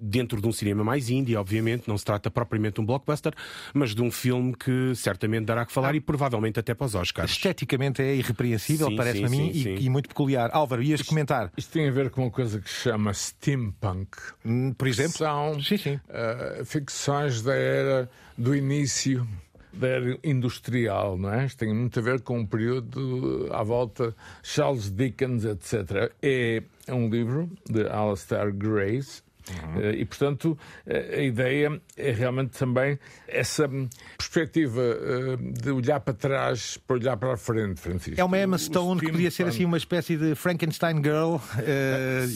[0.00, 1.88] dentro de um cinema mais indie, obviamente.
[1.88, 3.32] Não se trata propriamente de um blockbuster blockbuster,
[3.74, 7.30] mas de um filme que certamente dará que falar e provavelmente até para os Oscars.
[7.30, 9.76] Esteticamente é irrepreensível, parece-me a mim, sim, e, sim.
[9.80, 10.50] e muito peculiar.
[10.52, 14.16] Álvaro, ias comentar, Isto tem a ver com uma coisa que se chama steampunk.
[14.44, 15.12] hum, por exemplo?
[15.12, 16.00] São Sim, sim.
[16.08, 19.26] eh, ficções da era do início
[19.72, 21.46] da era industrial, não é?
[21.46, 26.12] Isto tem muito a ver com um período à volta Charles Dickens, etc.
[26.22, 29.22] É um livro de Alistair Grace.
[29.76, 32.98] Eh, E, portanto, eh, a ideia é realmente também
[33.28, 38.20] essa hum, perspectiva eh, de olhar para trás para olhar para a frente, Francisco.
[38.20, 41.36] É uma Emma O Stone que podia ser assim uma espécie de Frankenstein Girl.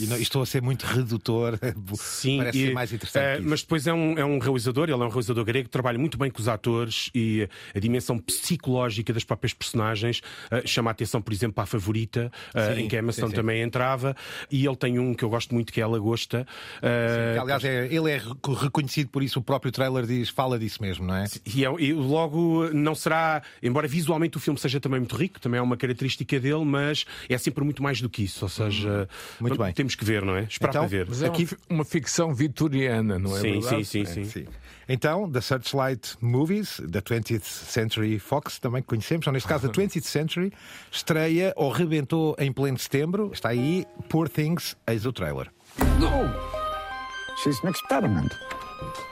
[0.08, 1.58] não- estou a ser muito redutor.
[1.94, 3.34] Sim, Parece e, ser mais interessante.
[3.36, 3.48] que isso.
[3.50, 6.30] mas depois é um, é um realizador, ele é um realizador grego trabalha muito bem
[6.30, 11.32] com os atores e a dimensão psicológica das próprias personagens eh, chama a atenção, por
[11.32, 13.36] exemplo, para a favorita, Sim, em que a Emma sim, Stone sim.
[13.36, 14.16] também entrava.
[14.50, 16.46] E ele tem um que eu gosto muito que é a Lagosta.
[16.94, 20.58] Eh, Que, aliás, é- ele é reco- reconhecido por isso, o próprio trailer diz, fala
[20.58, 21.24] disso mesmo, não é?
[21.54, 25.58] E, é- e logo não será, embora visualmente o filme seja também muito rico, também
[25.58, 28.44] é uma característica dele, mas é sempre muito mais do que isso.
[28.44, 29.08] Ou seja,
[29.40, 29.72] Muito bem.
[29.72, 30.42] temos que ver, não é?
[30.44, 31.06] Esperar Então, para ver.
[31.08, 33.84] Mas é Aqui- uma, ficção vitoriana, não é Sim, verdade?
[33.84, 34.24] sim, sim, sim.
[34.24, 34.46] Sim.
[34.86, 40.02] Então, da Searchlight Movies, da 20th Century Fox, também conhecemos, ou neste caso da 20th
[40.04, 40.52] Century,
[40.92, 43.30] estreia ou rebentou em pleno setembro.
[43.32, 45.50] Está aí, Poor Things, eis o trailer.
[45.98, 46.63] No!
[47.36, 48.32] She's an experiment.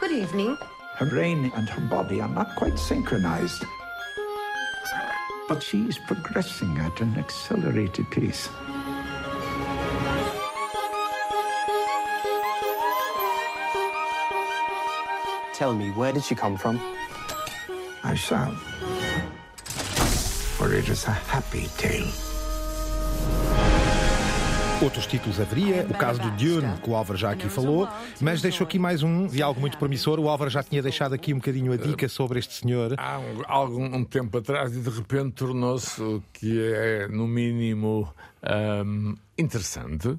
[0.01, 0.57] Good evening.
[0.95, 3.65] Her brain and her body are not quite synchronized.
[5.49, 8.49] But she's progressing at an accelerated pace.
[15.53, 16.81] Tell me, where did she come from?
[18.03, 18.53] I shall.
[20.57, 22.11] For it is a happy tale.
[24.83, 27.89] Outros títulos haveria, o caso do Dune, que o Álvaro já aqui falou,
[28.21, 30.19] mas deixou aqui mais um de algo muito promissor.
[30.19, 32.97] O Álvaro já tinha deixado aqui um bocadinho a dica sobre este senhor.
[32.99, 38.13] Há um, algum um tempo atrás e de repente tornou-se o que é, no mínimo,
[38.43, 40.19] ahm, interessante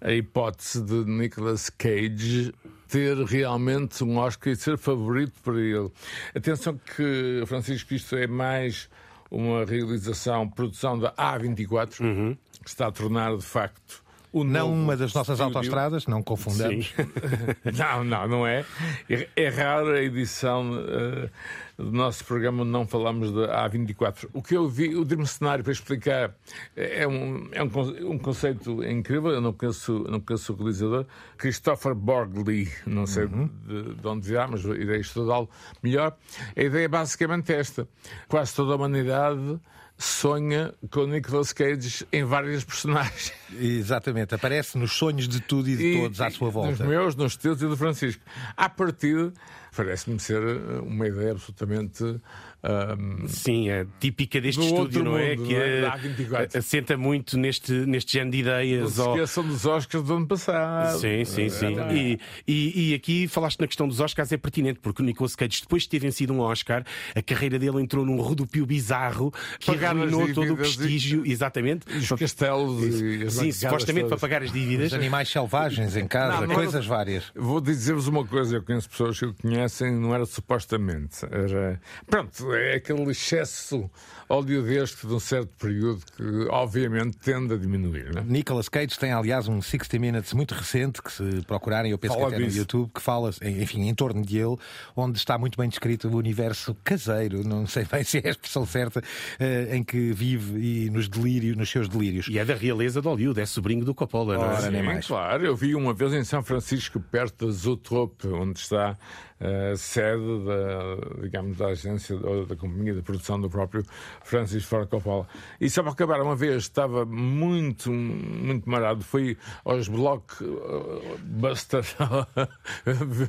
[0.00, 2.52] a hipótese de Nicolas Cage
[2.88, 5.88] ter realmente um Oscar e ser favorito para ele.
[6.34, 8.88] Atenção que, Francisco, isto é mais
[9.30, 15.12] uma realização, produção da A24, que está a tornar de facto o Não uma das
[15.12, 15.56] nossas estúdio.
[15.56, 16.92] autoestradas, não confundamos.
[17.76, 18.64] não, não, não é.
[19.08, 21.30] É, é rara a edição eh,
[21.76, 24.28] do nosso programa onde não falamos da A24.
[24.32, 26.34] O que eu vi, o Dream Cenário, para explicar,
[26.76, 29.30] é um, é um, um conceito incrível.
[29.30, 31.06] Eu não conheço, não conheço o realizador.
[31.36, 35.48] Christopher Borgley, não sei de, de onde virá, mas irei estudá-lo
[35.82, 36.16] melhor.
[36.56, 37.88] A ideia é basicamente esta:
[38.28, 39.58] quase toda a humanidade
[40.00, 43.32] sonha com Nicolas Cage em várias personagens.
[43.58, 46.84] Exatamente, aparece nos sonhos de tudo e de todos à sua Nos volta.
[46.84, 48.22] meus, nos teus e do Francisco.
[48.56, 49.30] À partida,
[49.76, 50.40] parece-me ser
[50.82, 52.18] uma ideia absolutamente.
[52.62, 55.34] Ahm, Sim, é típica deste estúdio, não é?
[55.36, 55.90] mundo, que não é?
[55.90, 56.56] A24.
[56.58, 58.92] assenta muito neste, neste género de não ideias.
[58.92, 60.98] se ou- esqueçam dos Oscars do ano passado.
[60.98, 61.76] Sim, sim, sim.
[61.92, 65.60] E, e, e aqui falaste na questão dos Oscars, é pertinente, porque o Nicolas Cage,
[65.62, 69.90] depois de ter vencido um Oscar, a carreira dele entrou num rodopio bizarro que Pagar
[69.96, 71.86] arruinou todo o dívidas e- prestígio, exatamente.
[71.92, 74.20] E os castelos e as Sim, supostamente para todas.
[74.20, 74.86] pagar as dívidas.
[74.88, 77.24] Os animais selvagens em casa, Não, não coisas era- várias.
[77.34, 81.24] Vou dizer-vos uma coisa, eu conheço pessoas que o conhecem, não era supostamente.
[81.30, 81.80] Era...
[82.06, 83.90] Pronto, é aquele excesso
[84.28, 88.14] oleodesco de um certo período que, obviamente, tende a diminuir.
[88.14, 88.24] Não é?
[88.24, 92.28] Nicolas Cage tem, aliás, um 60 Minutes muito recente, que se procurarem, eu penso Fala
[92.28, 92.58] que até no disso.
[92.60, 94.56] YouTube, que fala, enfim, em torno de ele,
[94.94, 98.64] onde está muito bem descrito o universo caseiro, não sei bem se é a expressão
[98.64, 99.02] certa,
[99.38, 102.28] eh, em que vive e nos delírios, nos seus delírios.
[102.28, 104.54] E é da realeza de Hollywood, é sobrinho do Coppola, não é?
[104.54, 105.06] Ora, nem Sim, mais.
[105.08, 105.44] claro.
[105.44, 108.96] Eu vi uma vez em São Francisco, perto da Zoetrope, onde está
[109.40, 113.82] a sede da, digamos, da agência ou da companhia de produção do próprio
[114.22, 115.26] Francis Ford Coppola.
[115.60, 119.02] E só para acabar, uma vez estava muito, muito marado.
[119.02, 121.84] Fui aos Blockbuster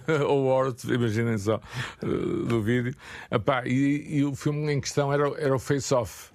[0.28, 1.62] Awards, imaginem só,
[2.04, 2.08] eh,
[2.48, 2.94] do vídeo.
[3.30, 6.32] Epá, e, e o filme em questão era, era o Face Off.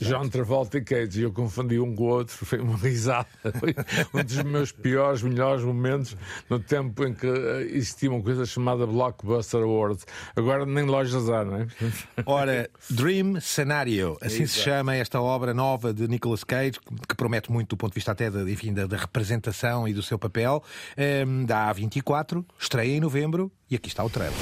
[0.00, 3.26] John Travolta e Cage, e eu confundi um com o outro, foi uma risada.
[3.58, 3.74] Foi
[4.14, 6.16] um dos meus piores, melhores momentos
[6.48, 10.06] no tempo em que eh, existia uma coisa chamada Blockbuster Awards.
[10.36, 11.66] Agora nem lojas há, não é?
[12.26, 14.64] Ora, Dream Scenario, assim se Exato.
[14.64, 18.30] chama esta obra nova de Nicolas Cage, que promete muito do ponto de vista até
[18.30, 20.62] da, enfim, da, da representação e do seu papel,
[20.96, 24.34] ehm, da A24, estreia em novembro e aqui está o trailer.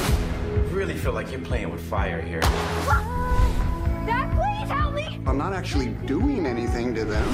[0.79, 2.41] really feel like you're playing with fire here.
[5.29, 7.29] I'm not actually doing anything to them.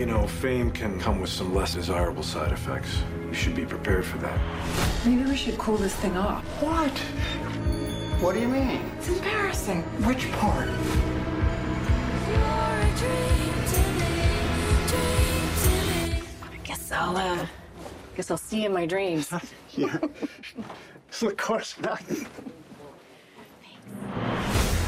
[0.00, 3.02] You know, fame can come with some less desirable side effects.
[3.28, 4.40] You should be prepared for that.
[5.04, 6.42] Maybe we should cool this thing off.
[6.62, 6.98] What?
[8.22, 8.80] What do you mean?
[8.96, 9.82] It's embarrassing.
[10.06, 10.70] Which part?
[16.42, 17.46] I guess I'll, uh,
[18.16, 19.30] guess I'll see you in my dreams.
[19.72, 19.98] yeah.
[21.22, 22.02] of course not.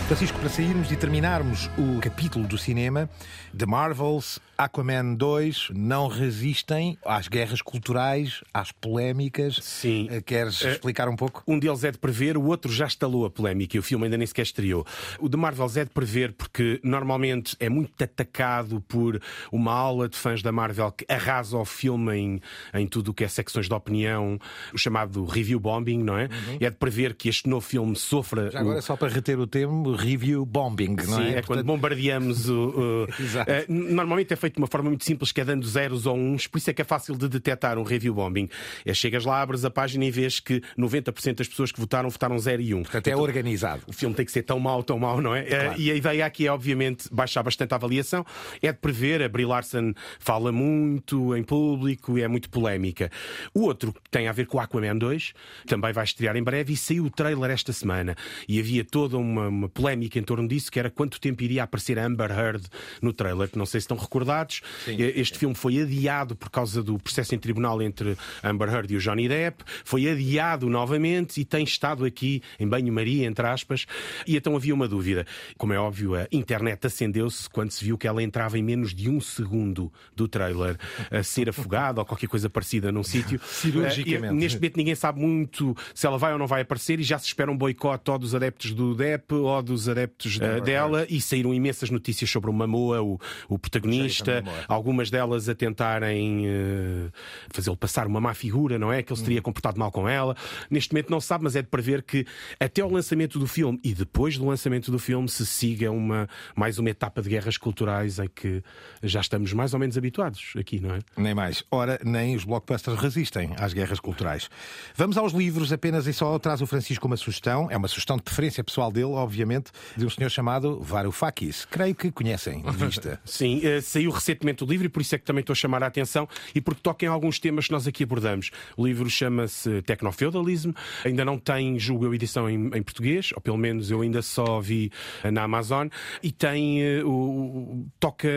[0.07, 3.09] Francisco, para sairmos e terminarmos o capítulo do cinema,
[3.57, 9.59] The Marvels, Aquaman 2 não resistem às guerras culturais, às polémicas.
[9.63, 10.07] Sim.
[10.11, 11.43] Eh, Queres Eh, explicar um pouco?
[11.49, 14.19] Um deles é de prever, o outro já instalou a polémica e o filme ainda
[14.19, 14.87] nem sequer estreou.
[15.19, 20.19] O de Marvels é de prever porque normalmente é muito atacado por uma aula de
[20.19, 22.43] fãs da Marvel que arrasa o filme em,
[22.75, 24.39] em tudo o que é secções de opinião,
[24.73, 26.29] o chamado review bombing, não é?
[26.61, 28.45] É de prever que este novo filme sofra.
[28.45, 28.51] Uhum.
[28.51, 31.39] Já agora, só para reter o termo, review bombing, não Sim, é?
[31.39, 33.07] é, quando bombardeamos o.
[33.19, 33.51] Exato.
[33.51, 36.47] Eh, normalmente é feito de uma forma muito simples, que é dando zeros ou uns,
[36.47, 38.49] por isso é que é fácil de detectar um review bombing.
[38.85, 42.39] É, chegas lá, abres a página e vês que 90% das pessoas que votaram votaram
[42.39, 42.83] 0 e 1.
[42.83, 43.83] Portanto, é organizado.
[43.87, 45.43] O filme tem que ser tão mau, tão mau, não é?
[45.43, 45.65] Claro.
[45.71, 48.25] Eh, E a ideia aqui é, obviamente, baixar bastante a avaliação.
[48.63, 53.11] É de prever, a Brie Larson fala muito em público e é muito polémica.
[53.53, 55.33] O outro que tem a ver com o Aquaman 2,
[55.67, 58.17] também vai estrear em breve e saiu o trailer esta semana.
[58.49, 61.99] E havia toda uma, uma polémica em torno disso, que era quanto tempo iria aparecer
[61.99, 62.65] a Amber Heard
[63.03, 64.61] no trailer, que não sei se estão recordados.
[64.87, 68.97] Eh, Este filme foi adiado por causa do processo em tribunal entre Amber Heard e
[68.97, 73.87] o Johnny Depp, foi adiado novamente e tem estado aqui em banho-maria, entre aspas,
[74.27, 75.27] e então havia uma dúvida.
[75.57, 79.09] Como é óbvio, a internet acendeu-se quando se viu que ela entrava em menos de
[79.09, 80.79] um segundo do trailer
[81.11, 83.41] a ser afogada ou qualquer coisa parecida num sítio.
[83.45, 84.05] Cirurgicamente.
[84.25, 87.03] Eh, e Neste momento ninguém sabe muito se ela vai ou não vai aparecer e
[87.03, 91.07] já se espera um boicote ou dos adeptos do Depp ou dos adeptos eh, dela
[91.09, 97.11] e saíram imensas notícias sobre o Mamoa, o, o protagonista, algumas delas a tentarem eh,
[97.51, 99.03] fazê-lo passar uma má figura, não é?
[99.03, 100.37] Que ele se teria comportado mal com ela.
[100.71, 102.27] Neste momento não se sabe, mas é de prever que
[102.59, 106.79] até o lançamento do filme e depois do lançamento do filme se siga uma, mais
[106.79, 108.63] uma etapa de guerras culturais em que
[109.03, 110.99] já estamos mais ou menos habituados aqui, não é?
[111.17, 111.65] Nem mais.
[111.71, 114.49] Ora, nem os blockbusters resistem às guerras culturais.
[114.95, 117.69] Vamos aos livros apenas e só traz o Francisco uma sugestão.
[117.71, 119.64] É uma sugestão de preferência pessoal dele, obviamente,
[119.97, 121.65] de um senhor chamado Varoufakis.
[121.71, 123.21] Creio que conhecem de vista.
[123.25, 125.83] Sim, eh, saiu recentemente o livro e por isso é que também estou a chamar
[125.83, 128.51] a atenção e porque toca em alguns temas que nós aqui abordamos.
[128.77, 130.73] O livro chama-se Tecnofeudalism,
[131.05, 134.61] ainda não tem, julgo eu, edição em, em português, ou pelo menos eu ainda só
[134.61, 134.91] vi
[135.23, 135.89] eh, na Amazon,
[136.23, 138.29] e tem eh, o, o- toca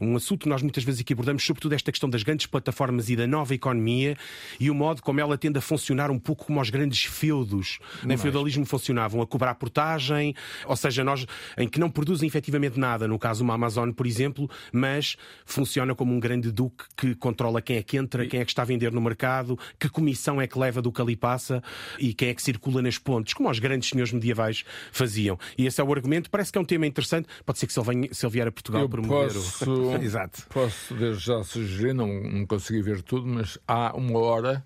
[0.00, 3.16] um assunto que nós muitas vezes aqui abordamos, sobretudo esta questão das grandes plataformas e
[3.16, 4.16] da nova economia
[4.60, 7.78] e o modo como ela tende a funcionar um pouco como os grandes feudos.
[8.02, 10.34] No feudalismo funcionavam, a cobrar portagem,
[10.66, 11.26] ou seja, nós
[11.56, 16.12] em que não produzem efetivamente nada, no caso uma Amazon, por exemplo, mas funciona como
[16.14, 18.92] um grande duque que controla quem é que entra, quem é que está a vender
[18.92, 21.62] no mercado, que comissão é que leva do que ali passa
[21.98, 25.38] e quem é que circula nas pontes, como os grandes senhores medievais faziam.
[25.56, 27.80] E esse é o argumento, parece que é um tema interessante, pode ser que se
[27.80, 29.94] ele, venha- se ele vier a Portugal Eu promover posso, o...
[30.02, 30.46] Exato.
[30.50, 34.64] posso desde já sugerir, não, não consegui ver tudo, mas há uma hora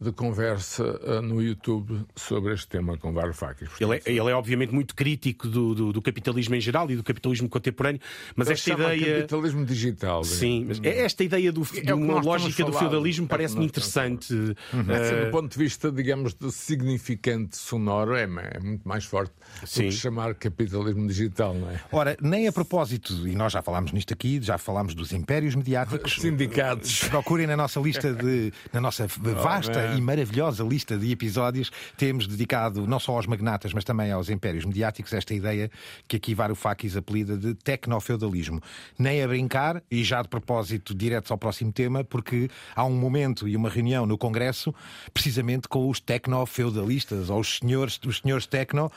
[0.00, 3.68] de conversa ah, no YouTube sobre este tema com Varoufakis.
[3.80, 7.02] Ele é, ele é obviamente muito crítico do, do- do capitalismo em geral e do
[7.02, 8.00] capitalismo contemporâneo,
[8.36, 9.16] mas Ele esta chama ideia.
[9.16, 10.22] capitalismo digital.
[10.24, 13.28] Sim, mas é esta ideia do, de É o que uma lógica do feudalismo É
[13.28, 14.32] parece-me interessante.
[14.34, 19.32] Assim, Eh, do ponto de vista, digamos, de significante sonoro, é, é muito mais forte
[19.66, 19.82] Sim.
[19.84, 21.80] do que chamar capitalismo digital, não é?
[21.90, 26.16] Ora, nem a propósito, e nós já falámos nisto aqui, já falámos dos impérios mediáticos.
[26.20, 27.04] Sindicatos.
[27.08, 28.52] Procurem na nossa lista de.
[28.72, 29.98] na nossa vasta man.
[29.98, 34.64] e maravilhosa lista de episódios, temos dedicado não só aos magnatas, mas também aos impérios
[34.64, 35.70] mediáticos, esta ideia
[36.06, 38.60] que aqui Varoufakis apelida de tecnofeudalismo.
[38.98, 43.48] Nem a brincar, e já de propósito, diretos ao próximo tema, porque há um momento
[43.48, 44.74] e uma reunião no Congresso,
[45.12, 48.90] precisamente com os tecnofeudalistas, ou os senhores, os senhores tecno,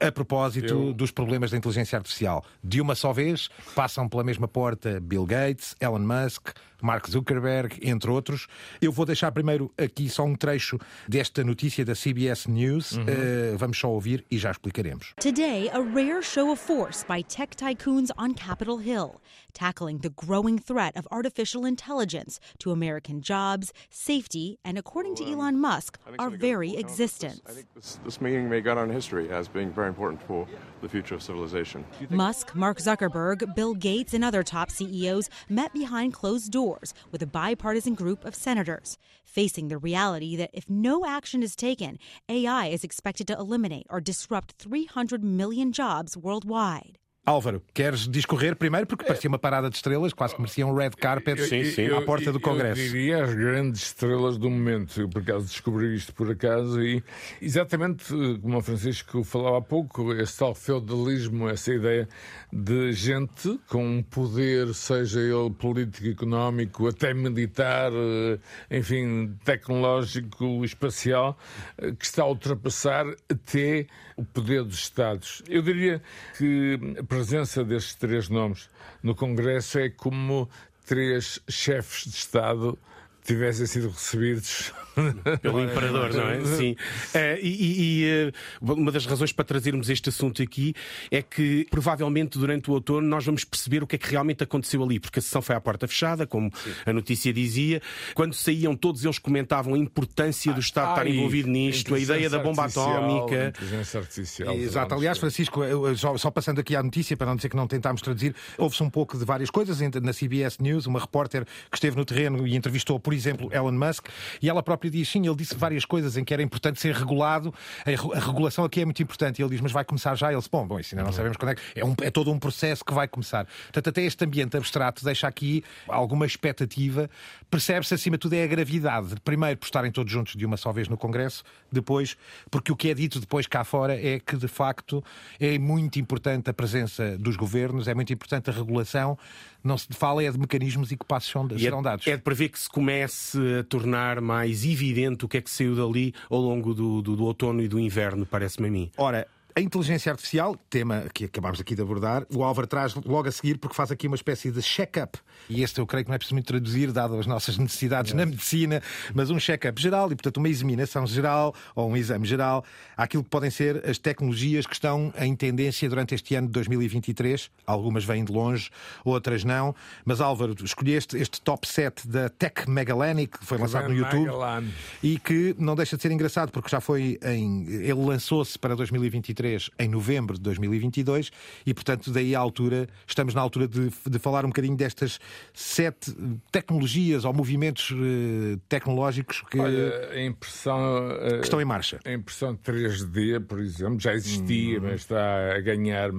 [0.00, 2.44] a propósito Eu- dos problemas da inteligência artificial.
[2.62, 6.50] De uma só vez, passam pela mesma porta Bill Gates, Elon Musk,
[6.82, 8.46] Mark Zuckerberg, entre outros.
[8.82, 10.78] Eu vou deixar primeiro aqui só um trecho
[11.08, 12.98] desta notícia da CBS News.
[13.06, 15.14] Eh, vamos só ouvir e já explicaremos.
[15.18, 19.20] Today, a rare show of force by tech tycoons on Capitol Hill,
[19.54, 25.58] tackling the growing threat of artificial intelligence to American jobs, safety, and according to Elon
[25.58, 27.40] Musk, our very existence.
[27.74, 30.46] This, this meeting may go in history as being very important for
[30.82, 31.84] the future of civilization.
[32.10, 37.26] Musk, Mark Zuckerberg, Bill Gates, and other top CEOs met behind closed doors with a
[37.26, 42.84] bipartisan group of senators, facing the reality that if no action is taken, AI is
[42.84, 46.98] expected to eliminate or disrupt 300 million jobs worldwide.
[47.28, 48.86] Álvaro, queres discorrer primeiro?
[48.86, 51.82] Porque parecia uma parada de estrelas, quase que merecia um red carpet Eu- sim, sim,
[51.82, 52.80] eu- à porta do eu Congresso.
[52.80, 55.00] diria as grandes estrelas do momento.
[55.00, 57.02] Eu, por acaso, descobri isto por acaso e
[57.42, 62.08] exatamente eh, como o Francisco falava há pouco, esse tal feudalismo, essa ideia
[62.52, 68.38] de gente com um poder, seja ele político, económico, até militar, eh,
[68.70, 71.36] enfim, tecnológico, espacial,
[71.76, 75.42] eh, que está a ultrapassar até o poder dos Estados.
[75.48, 76.00] Eu diria
[76.38, 76.78] que
[77.16, 78.68] presença destes três nomes
[79.02, 80.50] no Congresso é como
[80.84, 82.78] três chefes de Estado
[83.24, 84.70] tivessem sido recebidos
[85.42, 86.44] Pelo imperador, não é?
[86.44, 86.76] Sim.
[87.14, 90.74] Eh, e e, eh, uma das razões para trazermos este assunto aqui
[91.10, 94.82] é que provavelmente durante o outono nós vamos perceber o que é que realmente aconteceu
[94.82, 96.50] ali, porque a sessão foi à porta fechada, como
[96.84, 97.80] a notícia dizia.
[98.14, 102.28] Quando saíam, todos eles comentavam a importância do Estado estar Ai, envolvido nisto, a ideia
[102.30, 103.48] da bomba atómica.
[103.48, 104.54] Inteligência artificial.
[104.54, 104.94] Exato.
[104.94, 105.60] Aliás, Francisco,
[105.96, 108.90] só, só passando aqui à notícia, para não dizer que não tentámos traduzir, houve-se um
[108.90, 109.76] pouco de várias coisas.
[110.02, 114.06] Na CBS News, uma repórter que esteve no terreno e entrevistou, por exemplo, Elon Musk,
[114.40, 117.52] e ela própria diz, sim, ele disse várias coisas em que era importante ser regulado,
[117.84, 119.38] a, re- a regulação aqui é muito importante.
[119.40, 120.28] E ele diz, mas vai começar já?
[120.30, 121.62] Ele disse, bom, bom isso ainda não sabemos quando é que...
[121.80, 123.46] É, um- é todo um processo que vai começar.
[123.46, 127.08] Portanto, até este ambiente abstrato deixa aqui alguma expectativa.
[127.50, 129.14] Percebe-se, acima de tudo, é a gravidade.
[129.24, 132.16] Primeiro, por estarem todos juntos de uma só vez no Congresso, depois,
[132.50, 135.02] porque o que é dito depois cá fora é que, de facto,
[135.40, 139.18] é muito importante a presença dos governos, é muito importante a regulação.
[139.64, 142.06] Não se fala é de mecanismos e que passos são- E serão é, dados.
[142.06, 145.74] é de prever que se comece a tornar mais evidente o que é que saiu
[145.74, 148.90] dali ao longo do, do- do outono e do inverno, parece-me a mim.
[148.98, 149.26] Ora,
[149.56, 153.56] a inteligência artificial, tema que acabámos aqui de abordar, o Álvaro traz logo a seguir
[153.56, 155.18] porque faz aqui uma espécie de check-up.
[155.48, 158.26] E este eu creio que não é preciso muito traduzir, dado as nossas necessidades na
[158.26, 158.82] medicina,
[159.14, 162.66] mas um check-up geral e, portanto, uma examinação geral ou um exame geral
[162.98, 167.50] àquilo que podem ser as tecnologias que estão em tendência durante este ano de 2023.
[167.66, 168.68] Algumas vêm de longe,
[169.06, 169.74] outras não.
[170.04, 174.26] Mas, Álvaro, escolheste este top 7 da Tech Megalani, que foi lançado no YouTube.
[174.26, 174.64] Magellan.
[175.02, 177.66] E que não deixa de ser engraçado, porque já foi em.
[177.68, 179.45] Ele lançou-se para 2023
[179.78, 181.30] em novembro de 2022
[181.64, 185.18] e, portanto, daí à altura, estamos na altura de, de falar um bocadinho destas
[185.54, 186.14] sete
[186.52, 191.10] tecnologias ou movimentos eh, tecnológicos que, Olha, a impressão.
[191.20, 191.98] eh, que estão em marcha.
[192.04, 196.10] A impressão 3D, por exemplo, já existia, mas está a ganhar,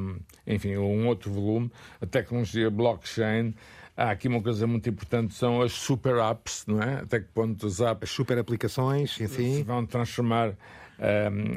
[0.45, 1.71] enfim, um outro volume.
[2.01, 3.53] A tecnologia blockchain.
[3.95, 6.99] Há aqui uma coisa muito importante, são as super apps, não é?
[6.99, 9.63] Até que ponto os apps As super aplicações, se enfim.
[9.63, 10.53] vão transformar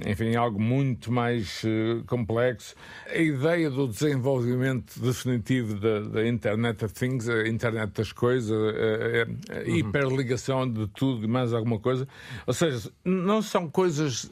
[0.07, 2.75] enfim, em algo muito mais eh, complexo.
[3.09, 9.55] A ideia do desenvolvimento definitivo da, da Internet of Things, a Internet das coisas, a,
[9.55, 12.07] a- a hiperligação de tudo e mais alguma coisa.
[12.47, 14.31] Ou seja, não são coisas,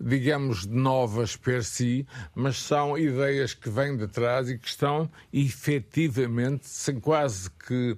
[0.00, 6.68] digamos, novas per si, mas são ideias que vêm de trás e que estão efetivamente,
[6.68, 7.96] sem quase que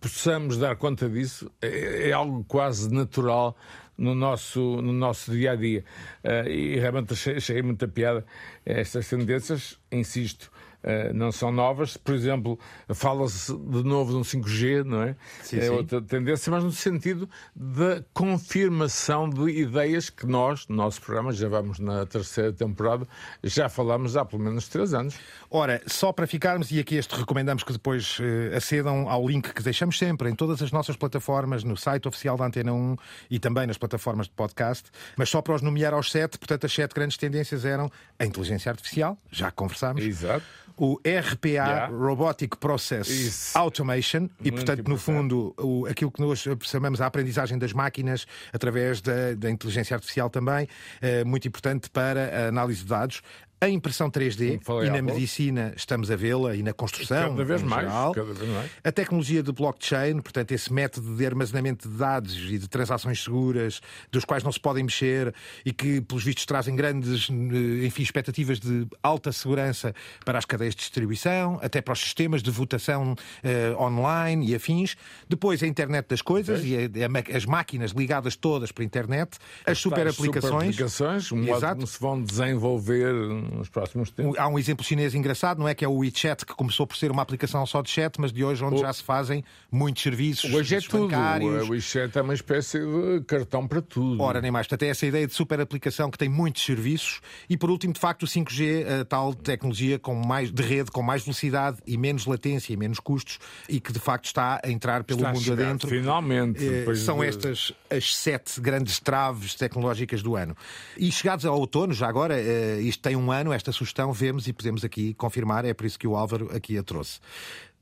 [0.00, 3.56] possamos dar conta disso, é, é algo quase natural
[3.96, 5.84] no nosso, no nosso dia a dia.
[6.22, 8.24] Eh, e realmente achei, achei muita piada
[8.64, 10.50] estas tendências, insisto.
[10.84, 12.58] Eh, não são novas, por exemplo,
[12.92, 15.16] fala-se de novo de um 5G, não é?
[15.42, 15.68] Sim, é sim.
[15.70, 21.48] outra tendência, mas no sentido da confirmação de ideias que nós, no nosso programa, já
[21.48, 23.08] vamos na terceira temporada,
[23.42, 25.18] já falamos há pelo menos três anos.
[25.50, 29.62] Ora, só para ficarmos, e aqui este recomendamos que depois eh, acedam ao link que
[29.62, 32.96] deixamos sempre em todas as nossas plataformas, no site oficial da Antena 1
[33.30, 36.72] e também nas plataformas de podcast, mas só para os nomear aos sete, portanto, as
[36.74, 40.04] sete grandes tendências eram a inteligência artificial, já conversámos.
[40.04, 40.44] Exato.
[40.76, 41.86] O RPA, Yeah.
[41.86, 43.56] Robotic Process Isso.
[43.58, 48.26] Automation, e Muito portanto, no fundo, o, aquilo que nós chamamos a aprendizagem das máquinas
[48.52, 50.68] através da, da inteligência artificial também,
[51.00, 53.22] eh, muito importante para a análise de dados.
[53.60, 57.30] A impressão 3D Como falei e na medicina estamos a vê-la e na construção.
[57.30, 58.12] Cada vez mais, geral.
[58.12, 58.70] cada vez mais.
[58.82, 63.80] A tecnologia de blockchain, portanto, esse método de armazenamento de dados e de transações seguras,
[64.12, 65.32] dos quais não se podem mexer
[65.64, 69.94] e que, pelos vistos, trazem grandes enfim, expectativas de alta segurança
[70.26, 74.94] para as cadeias de distribuição, até para os sistemas de votação eh, online e afins.
[75.26, 79.38] Depois, a internet das coisas e a- a as máquinas ligadas todas para a internet,
[79.64, 80.74] as super As aplicações.
[80.76, 83.14] super-aplicações, um modo como se vão desenvolver
[83.52, 84.38] nos próximos tempos.
[84.38, 85.74] Há um exemplo chinês engraçado, não é?
[85.74, 88.44] Que é o WeChat, que começou por ser uma aplicação só de chat, mas de
[88.44, 91.04] hoje onde O- já se fazem muitos serviços Hoje é tudo.
[91.08, 91.68] bancários.
[91.68, 94.22] O WeChat é uma espécie de cartão para tudo.
[94.22, 94.66] Ora, nem mais.
[94.66, 97.20] Portanto, é essa ideia de super aplicação que tem muitos serviços.
[97.48, 101.02] E, por último, de facto, o 5G, a tal tecnologia com mais, de rede com
[101.02, 103.38] mais velocidade e menos latência e menos custos
[103.68, 105.88] e que, de facto, está a entrar pelo Está mundo adentro.
[105.88, 110.56] finalmente, Eh, São de- estas as sete grandes traves tecnológicas do ano.
[110.96, 114.52] E chegados ao outono, já agora, eh, isto tem um ano, esta sugestão, vemos e
[114.52, 117.20] podemos aqui confirmar, é por isso que o Álvaro aqui a trouxe.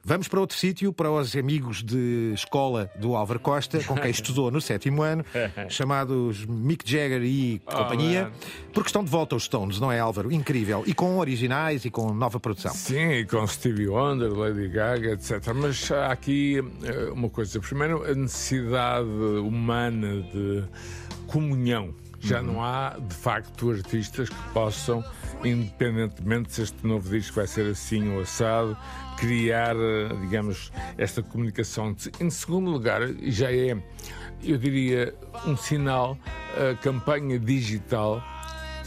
[0.04, 4.50] Vamos para outro sítio, para os amigos de escola do Álvaro Costa, com quem estudou
[4.50, 5.24] no sétimo ano,
[5.68, 8.32] chamados Mick Jagger e Oh, companhia, man.
[8.74, 10.32] porque estão de volta aos Stones, não é, Álvaro?
[10.32, 10.82] Incrível.
[10.88, 12.74] E com originais e com nova produção.
[12.74, 15.40] Sim, e com Stevie Wonder, Lady Gaga, etc.
[15.54, 17.60] Mas há aqui eh, uma coisa.
[17.60, 20.64] Primeiro, a necessidade humana de
[21.28, 21.94] comunhão.
[22.22, 22.46] Já Uhum.
[22.52, 25.04] não há, de facto, artistas que possam,
[25.44, 28.76] independentemente se este novo disco vai ser assim ou assado,
[29.18, 31.94] criar, eh, digamos, esta comunicação.
[32.20, 33.76] Em segundo lugar, já é,
[34.42, 35.12] eu diria,
[35.44, 36.16] um sinal,
[36.56, 38.22] a campanha digital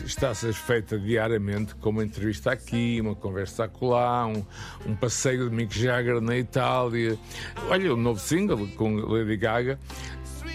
[0.05, 4.45] está a ser feita diariamente, com uma entrevista aqui, uma conversa acolá, um,
[4.85, 7.17] um passeio de Mick Jagger na Itália.
[7.69, 9.79] Olha, o novo single com Lady Gaga.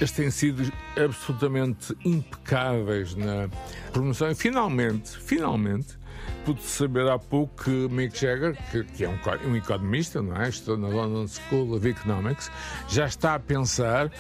[0.00, 3.48] Estes têm sido absolutamente impecáveis na
[3.92, 5.98] promoção e finalmente, finalmente,
[6.44, 9.18] pude saber há pouco que Mick Jagger, que, que é um,
[9.50, 10.48] um economista, não é?
[10.48, 12.50] Estou na London School of Economics,
[12.88, 14.10] já está a pensar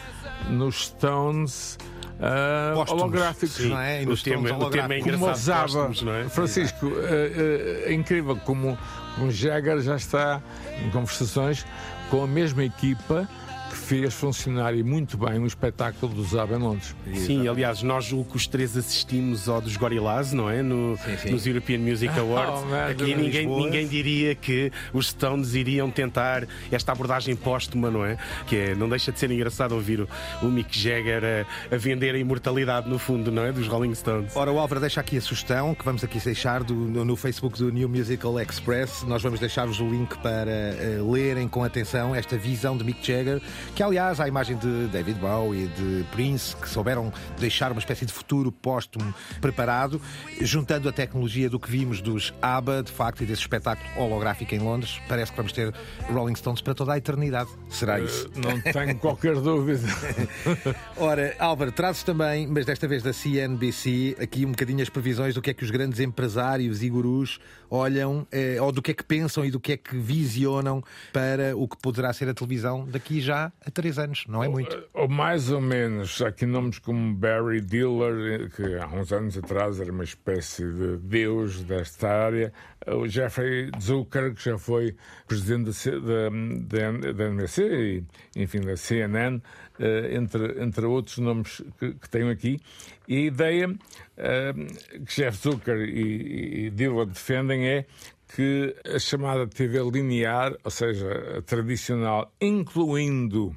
[0.50, 1.78] nos Stones
[2.20, 3.56] ah, Póstumos, holográficos.
[3.56, 4.02] sim, não é?
[4.02, 5.02] E nos tema- o tema é holográficos.
[5.04, 6.28] Como engraçado, ousava, póstumos, não é?
[6.28, 8.78] Francisco, é, é- é incrível como
[9.18, 10.42] o Jagger já está
[10.84, 11.64] em conversações
[12.10, 13.26] com a mesma equipa
[13.90, 16.94] fez funcionar e muito bem o espetáculo do Zab em Londres.
[17.12, 20.62] Sim, aliás, nós julgo que os três assistimos ao dos Gorillaz, não é?
[20.62, 21.30] No, sim.
[21.32, 22.62] Nos European Music Awards.
[22.70, 28.16] Oh, Aqui ninguém, ninguém diria que os Stones iriam tentar esta abordagem póstuma, não é?
[28.46, 30.08] Que é, não deixa de ser engraçado ouvir o,
[30.40, 31.22] o Mick Jagger
[31.70, 33.50] a, a vender a imortalidade, no fundo, não é?
[33.50, 34.36] Dos Rolling Stones.
[34.36, 37.58] Ora, o Álvaro deixa aqui a sugestão que vamos aqui deixar do- no, no Facebook
[37.58, 39.02] do New Musical Express.
[39.02, 43.42] Nós vamos deixar-vos o link para eh, lerem com atenção esta visão de Mick Jagger,
[43.74, 47.78] que aliás há a imagem de David Bowie e de Prince, que souberam deixar uma
[47.78, 50.00] espécie de futuro póstumo preparado,
[50.40, 54.58] juntando a tecnologia do que vimos dos ABBA, de facto, e desse espetáculo holográfico em
[54.58, 55.00] Londres.
[55.08, 55.72] Parece que vamos ter
[56.10, 57.50] Rolling Stones para toda a eternidade.
[57.68, 58.28] Será isso?
[58.36, 59.86] Eh, Não tenho qualquer dúvida.
[60.96, 65.42] Ora, Álvaro, trazes também, mas desta vez da CNBC, aqui um bocadinho as previsões do
[65.42, 67.38] que é que os grandes empresários e gurus
[67.70, 71.56] olham, eh, ou do que é que pensam e do que é que visionam para
[71.56, 74.24] o que poderá ser a televisão daqui já a três anos.
[74.28, 74.76] Não é muito.
[74.92, 79.92] Ou mais ou menos, aqui nomes como Barry Diller, que há uns anos atrás era
[79.92, 82.52] uma espécie de deus desta área,
[82.86, 84.96] o Jeffrey Zucker, que já foi
[85.28, 87.62] presidente da, da, NBC
[88.34, 89.40] e, enfim, da CNN,
[89.78, 92.60] eh, entre, entre outros nomes que, que tenho aqui.
[93.10, 93.74] E a ideia
[94.16, 94.52] eh,
[95.04, 97.86] que Jeff Zucker e, e defendem é
[98.36, 103.52] que a chamada TV linear, ou seja, a tradicional, incluindo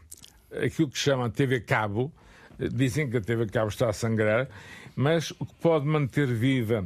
[0.51, 2.11] aquilo que chamam TV Cabo,
[2.59, 4.49] eh, dizem que a TV Cabo está a sangrar,
[4.95, 6.83] mas o que pode manter viva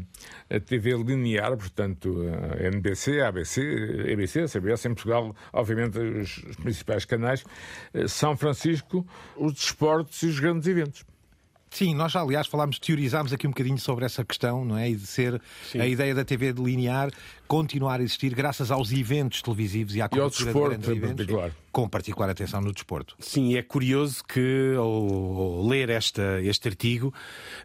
[0.50, 2.18] a TV linear, portanto,
[2.52, 3.62] a NBC, a ABC,
[4.10, 7.46] a ABC, a CBS, em Portugal, obviamente, os, os principais canais,
[7.94, 9.08] eh, São Francisco,
[9.38, 11.06] os desportos e os grandes eventos.
[11.78, 14.90] Sim, nós já, aliás, falámos, teorizámos aqui um bocadinho sobre essa questão, não é?
[14.90, 15.40] E de ser
[15.72, 15.80] Sim.
[15.80, 17.12] a ideia da TV de linear
[17.48, 20.90] continuar a existir graças aos eventos televisivos e à E ao cobertura de desporto, grandes
[20.90, 21.52] em eventos, particular.
[21.72, 23.16] com particular atenção no desporto.
[23.20, 27.14] Sim, é curioso que ao, ler esta, este artigo,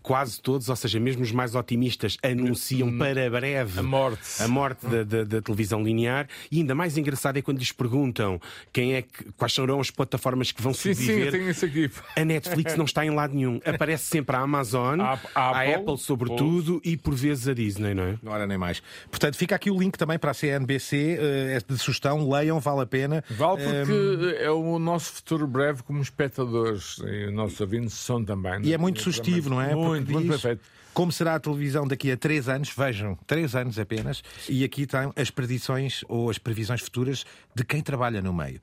[0.00, 4.20] quase todos, ou seja, mesmo os mais otimistas, anunciam para breve A morte.
[4.40, 6.28] a morte da, da- da televisão linear.
[6.50, 8.40] E ainda mais engraçado é quando lhes perguntam
[8.72, 11.32] quem é que, quais serão as plataformas que vão Sim, sim, eu sobreviver.
[11.32, 11.90] tenho isso aqui.
[12.14, 13.60] A Netflix não está em lado nenhum.
[13.64, 17.94] Aparece sempre a Amazon, A- a, a Apple, Apple, sobretudo, e por vezes a Disney,
[17.94, 18.18] não é?
[18.26, 18.82] Ora, nem mais.
[19.10, 22.82] Portanto, fica aqui o link também para a CNBC, eh, é de sugestão, leiam, vale
[22.82, 23.24] a pena.
[23.30, 28.24] Vale Eh, porque é o nosso futuro breve como espectadores e os nossos ouvintes são
[28.24, 28.60] também.
[28.62, 29.74] E é muito sugestivo, não é?
[29.74, 30.62] Muito, Porque muito diz perfeito.
[30.94, 32.68] Como será a televisão daqui a três anos?
[32.76, 34.22] Vejam, três anos apenas.
[34.46, 37.24] E aqui estão as predições ou as previsões futuras
[37.54, 38.60] de quem trabalha no meio.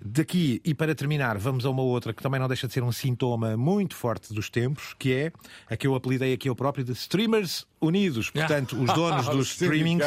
[0.00, 2.92] Daqui, e para terminar, vamos a uma outra que também não deixa de ser um
[2.92, 5.32] sintoma muito forte dos tempos, que é
[5.68, 8.30] a que eu apelidei aqui eu próprio de Streamers Unidos.
[8.30, 10.04] Portanto, os donos O dos streamings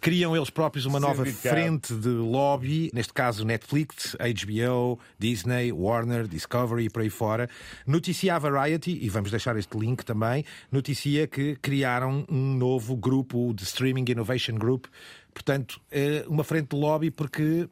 [0.00, 6.84] criam eles próprios uma nova frente de lobby, neste caso Netflix, HBO, Disney, Warner, Discovery
[6.84, 7.48] e por aí fora.
[7.86, 13.52] Noticia a Variety, e vamos deixar este link também, noticia que criaram um novo grupo
[13.54, 14.86] de Streaming Innovation Group.
[15.32, 17.68] Portanto, é uma frente de lobby porque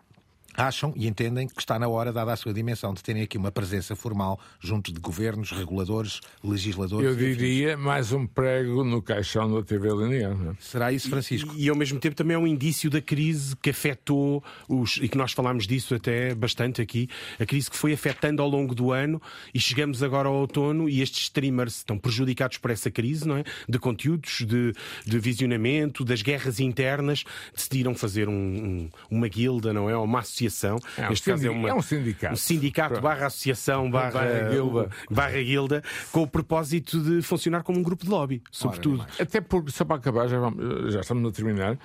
[0.57, 3.53] acham e entendem que está na hora, dada a sua dimensão, de terem aqui uma
[3.53, 7.07] presença formal junto de governos, reguladores, legisladores.
[7.07, 10.35] Eu diria mais um prego no caixão da TV linear.
[10.35, 10.53] Não?
[10.53, 10.55] é?
[10.61, 11.55] Será isso, Francisco?
[11.57, 14.97] E, e, ao mesmo tempo também é um indício da crise que afetou os.
[14.97, 18.75] e que nós falámos disso até bastante aqui, a crise que foi afetando ao longo
[18.75, 19.21] do ano
[19.53, 23.45] e chegamos agora ao outono e estes streamers estão prejudicados por essa crise, não é?
[23.69, 24.73] De conteúdos, de,
[25.05, 29.97] de visionamento, das guerras internas, decidiram fazer um, um, uma guilda, não é?
[29.97, 30.46] Uma associação.
[30.99, 32.35] É um, Neste caso é, uma, é um sindicato.
[32.35, 33.03] Um sindicato Pronto.
[33.03, 34.91] barra associação barra, barra, guilda.
[35.11, 35.83] barra guilda,
[36.13, 39.01] com o propósito de funcionar como um grupo de lobby, sobretudo.
[39.03, 41.79] Ora, Até porque, só para acabar, já, vamos, já estamos a terminar.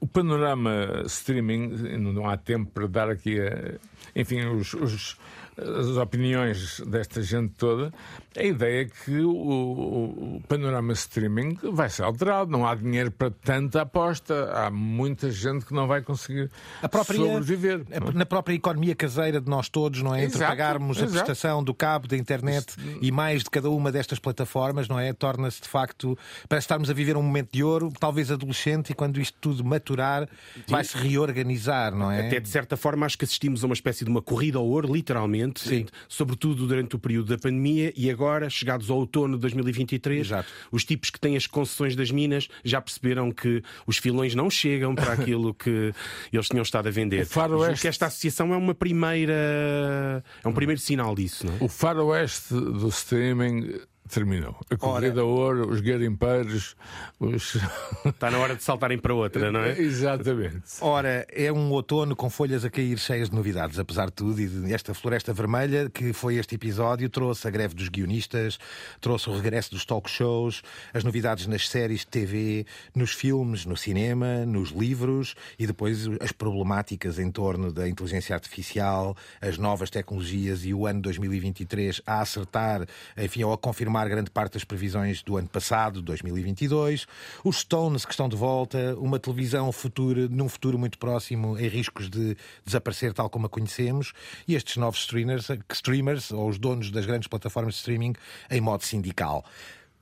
[0.00, 3.74] O panorama streaming, não há tempo para dar aqui, a,
[4.16, 5.16] enfim, os, os
[5.56, 7.92] as opiniões desta gente toda,
[8.36, 12.50] a ideia é que o, o, panorama streaming vai ser alterado.
[12.50, 14.50] Não há dinheiro para tanta aposta.
[14.52, 16.50] Há muita gente que não vai conseguir
[16.82, 17.84] a própria, sobreviver.
[17.90, 20.24] A, na própria economia caseira de nós todos, não é?
[20.24, 21.10] Entre exato, pagarmos exato.
[21.10, 22.98] a prestação do cabo, da internet Isso...
[23.02, 25.12] e mais de cada uma destas plataformas, não é?
[25.12, 26.16] Torna-se de facto.
[26.48, 30.28] Parece estarmos a viver um momento de ouro, talvez adolescente, e quando isto tudo maturar,
[30.68, 32.26] vai-se reorganizar, não é?
[32.26, 34.92] Até de certa forma, acho que assistimos a uma espécie de uma corrida ao ouro,
[34.92, 35.86] literalmente Sim.
[36.08, 40.48] sobretudo durante o período da pandemia, e agora, chegados ao outono de 2023, Exato.
[40.70, 44.94] os tipos que têm as concessões das minas já perceberam que os filões não chegam
[44.94, 45.92] para aquilo que
[46.32, 47.22] eles tinham estado a vender.
[47.22, 47.82] O faroeste...
[47.82, 50.24] que esta associação é uma primeira.
[50.42, 51.46] é um primeiro sinal disso.
[51.46, 51.56] Não é?
[51.60, 53.80] O faroeste do streaming
[54.10, 54.56] terminou.
[54.70, 55.24] A corrida Ora...
[55.24, 56.76] ouro, os garimpeiros,
[57.18, 57.56] os.
[58.04, 59.78] Está na hora de saltarem para outra, não é?
[59.80, 60.62] Exatamente.
[60.80, 64.72] Ora, é um outono com folhas a cair cheias de novidades, apesar de tudo, e
[64.72, 68.58] esta floresta vermelha que foi este episódio trouxe a greve dos guionistas,
[69.00, 73.76] trouxe o regresso dos talk shows, as novidades nas séries de TV, nos filmes, no
[73.76, 80.64] cinema, nos livros e depois as problemáticas em torno da inteligência artificial, as novas tecnologias
[80.64, 82.86] e o ano 2023 a acertar,
[83.16, 87.06] enfim, ou a confirmar confirmar grande parte das previsões do ano passado, 2022.
[87.44, 92.08] Os Stones que estão de volta, uma televisão futura, num futuro muito próximo, em riscos
[92.08, 94.12] de desaparecer tal como a conhecemos,
[94.46, 98.14] e estes novos streamers, streamers ou os donos das grandes plataformas de streaming
[98.50, 99.44] em modo sindical.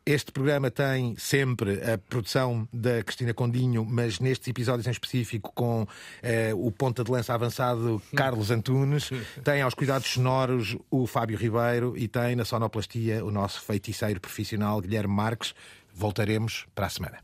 [0.09, 5.87] Este programa tem sempre a produção da Cristina Condinho, mas nestes episódios em específico com
[6.23, 9.11] eh, o ponta de lança avançado Carlos Antunes.
[9.45, 14.81] Tem aos cuidados sonoros o Fábio Ribeiro e tem na sonoplastia o nosso feiticeiro profissional
[14.81, 15.55] Guilherme Marques.
[15.95, 17.19] Voltaremos para a semana.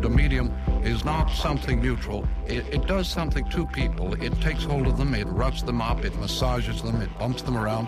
[0.00, 0.50] The medium
[0.82, 2.24] is not something neutral.
[2.48, 4.14] It, it does something to people.
[4.14, 7.58] It takes hold of them, it roughs them up, it massages them, it bumps them
[7.58, 7.86] around.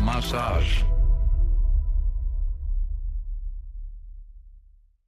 [0.00, 0.91] Massage.